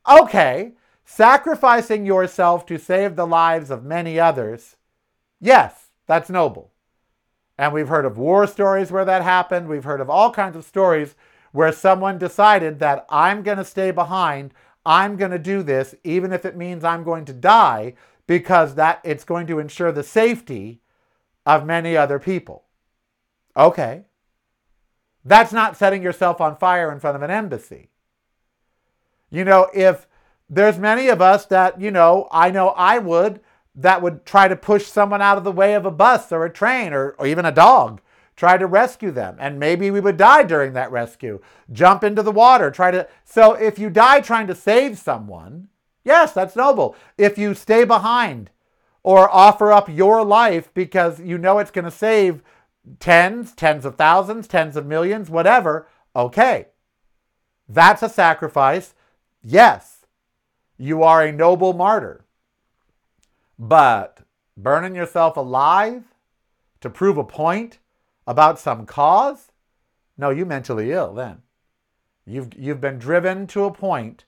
Okay, 0.09 0.73
sacrificing 1.05 2.07
yourself 2.07 2.65
to 2.67 2.79
save 2.79 3.17
the 3.17 3.27
lives 3.27 3.71
of 3.71 3.83
many 3.85 4.21
others, 4.21 4.77
yes, 5.41 5.89
that's 6.07 6.31
noble. 6.31 6.71
And 7.59 7.73
we've 7.73 7.89
heard 7.89 8.05
of 8.05 8.19
war 8.19 8.47
stories 8.47 8.93
where 8.93 9.05
that 9.05 9.23
happened. 9.23 9.69
We've 9.69 9.83
heard 9.83 10.01
of 10.01 10.11
all 10.11 10.31
kinds 10.31 10.57
of 10.57 10.65
stories 10.65 11.17
where 11.53 11.73
someone 11.73 12.19
decided 12.19 12.79
that 12.79 13.07
I'm 13.09 13.43
going 13.43 13.59
to 13.59 13.65
stay 13.65 13.91
behind, 13.91 14.53
I'm 14.87 15.17
going 15.17 15.33
to 15.33 15.39
do 15.39 15.63
this, 15.63 15.95
even 16.05 16.33
if 16.33 16.45
it 16.45 16.57
means 16.57 16.85
I'm 16.85 17.03
going 17.03 17.25
to 17.27 17.33
die, 17.33 17.95
because 18.27 18.77
that 18.77 19.01
it's 19.05 19.25
going 19.25 19.49
to 19.49 19.59
ensure 19.59 19.91
the 19.93 20.03
safety 20.03 20.81
of 21.45 21.67
many 21.67 21.97
other 21.97 22.19
people. 22.19 22.65
Okay. 23.57 24.05
That's 25.25 25.53
not 25.53 25.77
setting 25.77 26.03
yourself 26.03 26.41
on 26.41 26.57
fire 26.57 26.93
in 26.93 27.01
front 27.01 27.17
of 27.17 27.23
an 27.23 27.31
embassy. 27.31 27.91
You 29.29 29.45
know, 29.45 29.69
if 29.75 30.07
there's 30.49 30.79
many 30.79 31.09
of 31.09 31.21
us 31.21 31.47
that, 31.47 31.81
you 31.81 31.91
know, 31.91 32.29
I 32.31 32.53
know 32.53 32.69
I 32.69 32.99
would, 32.99 33.41
that 33.75 34.03
would 34.03 34.25
try 34.25 34.47
to 34.47 34.55
push 34.55 34.87
someone 34.87 35.21
out 35.21 35.37
of 35.37 35.45
the 35.45 35.53
way 35.53 35.75
of 35.75 35.85
a 35.85 35.91
bus 35.91 36.31
or 36.31 36.45
a 36.45 36.53
train 36.53 36.93
or, 36.93 37.17
or 37.19 37.27
even 37.27 37.45
a 37.45 37.53
dog, 37.53 38.01
try 38.37 38.59
to 38.59 38.67
rescue 38.67 39.11
them. 39.11 39.37
And 39.41 39.59
maybe 39.59 39.91
we 39.91 40.01
would 40.01 40.17
die 40.17 40.43
during 40.43 40.75
that 40.75 40.93
rescue, 40.93 41.41
jump 41.73 42.05
into 42.05 42.23
the 42.23 42.33
water, 42.33 42.71
try 42.71 42.91
to. 42.91 43.09
So 43.25 43.55
if 43.55 43.79
you 43.79 43.91
die 43.91 44.21
trying 44.21 44.47
to 44.47 44.55
save 44.55 44.99
someone, 44.99 45.69
yes, 46.05 46.33
that's 46.33 46.55
noble. 46.55 46.95
If 47.17 47.39
you 47.39 47.55
stay 47.55 47.85
behind 47.85 48.51
or 49.03 49.35
offer 49.35 49.73
up 49.73 49.89
your 49.89 50.25
life 50.25 50.73
because 50.75 51.21
you 51.21 51.39
know 51.39 51.59
it's 51.59 51.71
going 51.71 51.87
to 51.87 51.91
save 51.91 52.43
tens, 53.01 53.53
tens 53.53 53.85
of 53.85 53.97
thousands, 53.97 54.47
tens 54.47 54.77
of 54.77 54.87
millions, 54.87 55.31
whatever, 55.31 55.89
okay. 56.15 56.67
That's 57.69 58.03
a 58.03 58.09
sacrifice. 58.09 58.95
Yes, 59.43 60.07
you 60.77 61.03
are 61.03 61.23
a 61.23 61.33
noble 61.33 61.73
martyr. 61.73 62.25
But 63.59 64.21
burning 64.57 64.95
yourself 64.95 65.37
alive 65.37 66.05
to 66.81 66.91
prove 66.91 67.17
a 67.17 67.25
point 67.25 67.79
about 68.27 68.59
some 68.59 68.87
cause? 68.87 69.53
No, 70.19 70.31
you 70.31 70.47
mentally 70.47 70.93
ill 70.93 71.15
then. 71.15 71.43
You've, 72.25 72.51
you've 72.57 72.81
been 72.81 72.99
driven 72.99 73.47
to 73.49 73.65
a 73.65 73.73
point. 73.73 74.25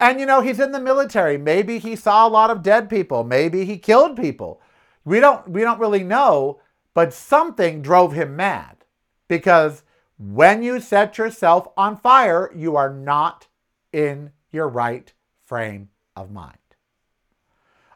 And 0.00 0.20
you 0.20 0.26
know, 0.26 0.40
he's 0.40 0.60
in 0.60 0.72
the 0.72 0.80
military. 0.80 1.38
Maybe 1.38 1.78
he 1.78 1.96
saw 1.96 2.26
a 2.26 2.30
lot 2.30 2.50
of 2.50 2.62
dead 2.62 2.88
people. 2.88 3.24
Maybe 3.24 3.64
he 3.64 3.78
killed 3.78 4.16
people. 4.16 4.60
We 5.04 5.20
don't, 5.20 5.48
we 5.48 5.62
don't 5.62 5.80
really 5.80 6.04
know, 6.04 6.60
but 6.94 7.12
something 7.12 7.82
drove 7.82 8.12
him 8.12 8.36
mad. 8.36 8.84
Because 9.26 9.82
when 10.18 10.62
you 10.62 10.80
set 10.80 11.18
yourself 11.18 11.68
on 11.76 11.96
fire, 11.96 12.50
you 12.54 12.76
are 12.76 12.92
not 12.92 13.48
in 13.92 14.32
your 14.50 14.68
right 14.68 15.12
frame 15.44 15.88
of 16.14 16.30
mind. 16.30 16.56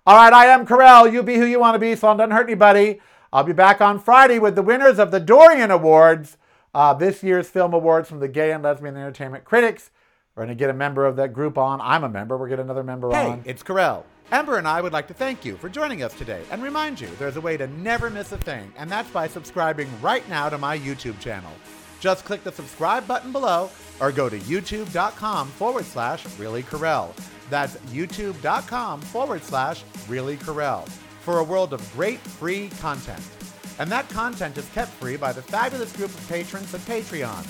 All 0.05 0.17
right, 0.17 0.33
I 0.33 0.47
am 0.47 0.67
Karel. 0.67 1.07
You 1.07 1.23
be 1.23 1.37
who 1.37 1.45
you 1.45 1.61
want 1.61 1.75
to 1.75 1.79
be, 1.79 1.95
so 1.95 2.11
it 2.11 2.17
doesn't 2.17 2.33
hurt 2.33 2.49
anybody. 2.49 3.01
I'll 3.35 3.45
be 3.45 3.55
back 3.55 3.81
on 3.81 3.99
Friday 3.99 4.39
with 4.39 4.57
the 4.57 4.63
winners 4.63 4.99
of 4.99 5.11
the 5.11 5.19
Dorian 5.19 5.71
Awards, 5.71 6.37
uh, 6.75 6.93
this 6.93 7.23
year's 7.23 7.49
film 7.49 7.73
awards 7.73 8.07
from 8.07 8.21
the 8.21 8.29
Gay 8.29 8.53
and 8.53 8.63
Lesbian 8.63 8.95
Entertainment 8.95 9.45
Critics. 9.45 9.91
We're 10.35 10.45
going 10.45 10.55
to 10.55 10.59
get 10.59 10.69
a 10.69 10.75
member 10.75 11.07
of 11.07 11.17
that 11.17 11.33
group 11.33 11.57
on. 11.57 11.81
I'm 11.81 12.05
a 12.05 12.11
member. 12.11 12.37
We'll 12.37 12.51
get 12.51 12.61
another 12.61 12.83
member 12.83 13.11
hey, 13.11 13.27
on. 13.27 13.43
Hey, 13.43 13.51
it's 13.51 13.63
Karel. 13.63 14.05
Ember 14.31 14.59
and 14.59 14.69
I 14.69 14.83
would 14.83 14.93
like 14.93 15.09
to 15.09 15.15
thank 15.15 15.47
you 15.47 15.57
for 15.57 15.71
joining 15.71 16.03
us 16.03 16.13
today 16.13 16.43
and 16.51 16.63
remind 16.63 17.01
you 17.01 17.09
there's 17.19 17.37
a 17.37 17.41
way 17.41 17.57
to 17.57 17.67
never 17.69 18.11
miss 18.11 18.33
a 18.33 18.39
thing, 18.39 18.71
and 18.77 18.91
that's 18.91 19.11
by 19.11 19.29
subscribing 19.29 19.89
right 20.03 20.27
now 20.29 20.51
to 20.51 20.59
my 20.59 20.79
YouTube 20.79 21.19
channel. 21.19 21.53
Just 22.01 22.27
click 22.27 22.45
the 22.45 22.53
subscribe 22.53 23.07
button 23.09 23.33
below 23.33 23.71
or 23.99 24.13
go 24.13 24.29
to 24.29 24.39
youtube.com 24.41 25.49
forward 25.49 25.85
slash 25.87 26.27
really 26.39 26.65
Karel. 26.65 27.15
That's 27.49 27.77
youtube.com 27.93 29.01
forward 29.01 29.43
slash 29.43 29.85
really 30.09 30.37
Karel. 30.37 30.87
For 31.23 31.39
a 31.39 31.45
world 31.45 31.73
of 31.73 31.93
great 31.95 32.19
free 32.21 32.69
content. 32.81 33.23
And 33.79 33.91
that 33.91 34.09
content 34.11 34.59
is 34.59 34.69
kept 34.71 34.91
free 34.93 35.17
by 35.17 35.33
the 35.33 35.43
fabulous 35.43 35.95
group 35.97 36.11
of 36.11 36.29
patrons 36.29 36.75
at 36.75 36.81
Patreon. 36.83 37.45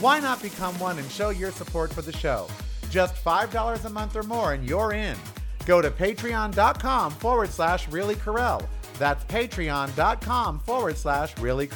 Why 0.00 0.20
not 0.20 0.42
become 0.42 0.78
one 0.78 0.98
and 0.98 1.10
show 1.10 1.30
your 1.30 1.50
support 1.50 1.92
for 1.92 2.02
the 2.02 2.12
show? 2.12 2.48
Just 2.90 3.14
$5 3.24 3.84
a 3.84 3.90
month 3.90 4.16
or 4.16 4.22
more 4.22 4.52
and 4.52 4.68
you're 4.68 4.92
in. 4.92 5.16
Go 5.64 5.82
to 5.82 5.90
patreon.com 5.90 7.12
forward 7.12 7.50
slash 7.50 7.88
really. 7.88 8.16
That's 8.98 9.24
patreon.com 9.24 10.60
forward 10.60 10.96
slash 10.96 11.36
really. 11.38 11.68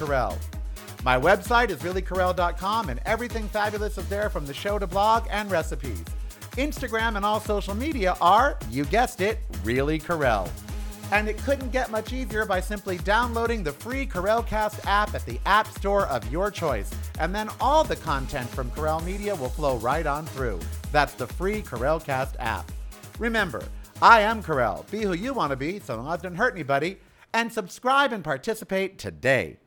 My 1.02 1.18
website 1.18 1.70
is 1.70 1.80
reallykarel.com 1.80 2.90
and 2.90 3.00
everything 3.06 3.48
fabulous 3.48 3.98
is 3.98 4.08
there 4.08 4.28
from 4.28 4.46
the 4.46 4.54
show 4.54 4.78
to 4.78 4.86
blog 4.86 5.26
and 5.30 5.50
recipes. 5.50 6.04
Instagram 6.52 7.16
and 7.16 7.24
all 7.24 7.40
social 7.40 7.74
media 7.74 8.16
are, 8.20 8.58
you 8.70 8.84
guessed 8.84 9.20
it, 9.20 9.38
Really 9.64 9.98
Karel. 9.98 10.48
And 11.12 11.28
it 11.28 11.38
couldn't 11.38 11.70
get 11.70 11.90
much 11.90 12.12
easier 12.12 12.44
by 12.44 12.60
simply 12.60 12.98
downloading 12.98 13.64
the 13.64 13.72
free 13.72 14.06
Karel 14.06 14.42
Cast 14.42 14.86
app 14.86 15.12
at 15.14 15.26
the 15.26 15.40
App 15.44 15.66
Store 15.68 16.06
of 16.06 16.30
your 16.30 16.50
choice. 16.50 16.90
And 17.18 17.34
then 17.34 17.48
all 17.60 17.82
the 17.82 17.96
content 17.96 18.48
from 18.48 18.70
Karel 18.70 19.00
Media 19.00 19.34
will 19.34 19.48
flow 19.48 19.76
right 19.78 20.06
on 20.06 20.24
through. 20.26 20.60
That's 20.92 21.14
the 21.14 21.26
free 21.26 21.62
Karel 21.62 21.98
Cast 21.98 22.36
app. 22.38 22.70
Remember, 23.18 23.64
I 24.00 24.20
am 24.20 24.42
Karel. 24.42 24.86
Be 24.90 25.02
who 25.02 25.12
you 25.12 25.34
want 25.34 25.50
to 25.50 25.56
be 25.56 25.80
so 25.80 25.96
long 25.96 26.12
as 26.12 26.20
it 26.20 26.22
doesn't 26.22 26.38
hurt 26.38 26.54
anybody. 26.54 26.98
And 27.34 27.52
subscribe 27.52 28.12
and 28.12 28.24
participate 28.24 28.98
today. 28.98 29.58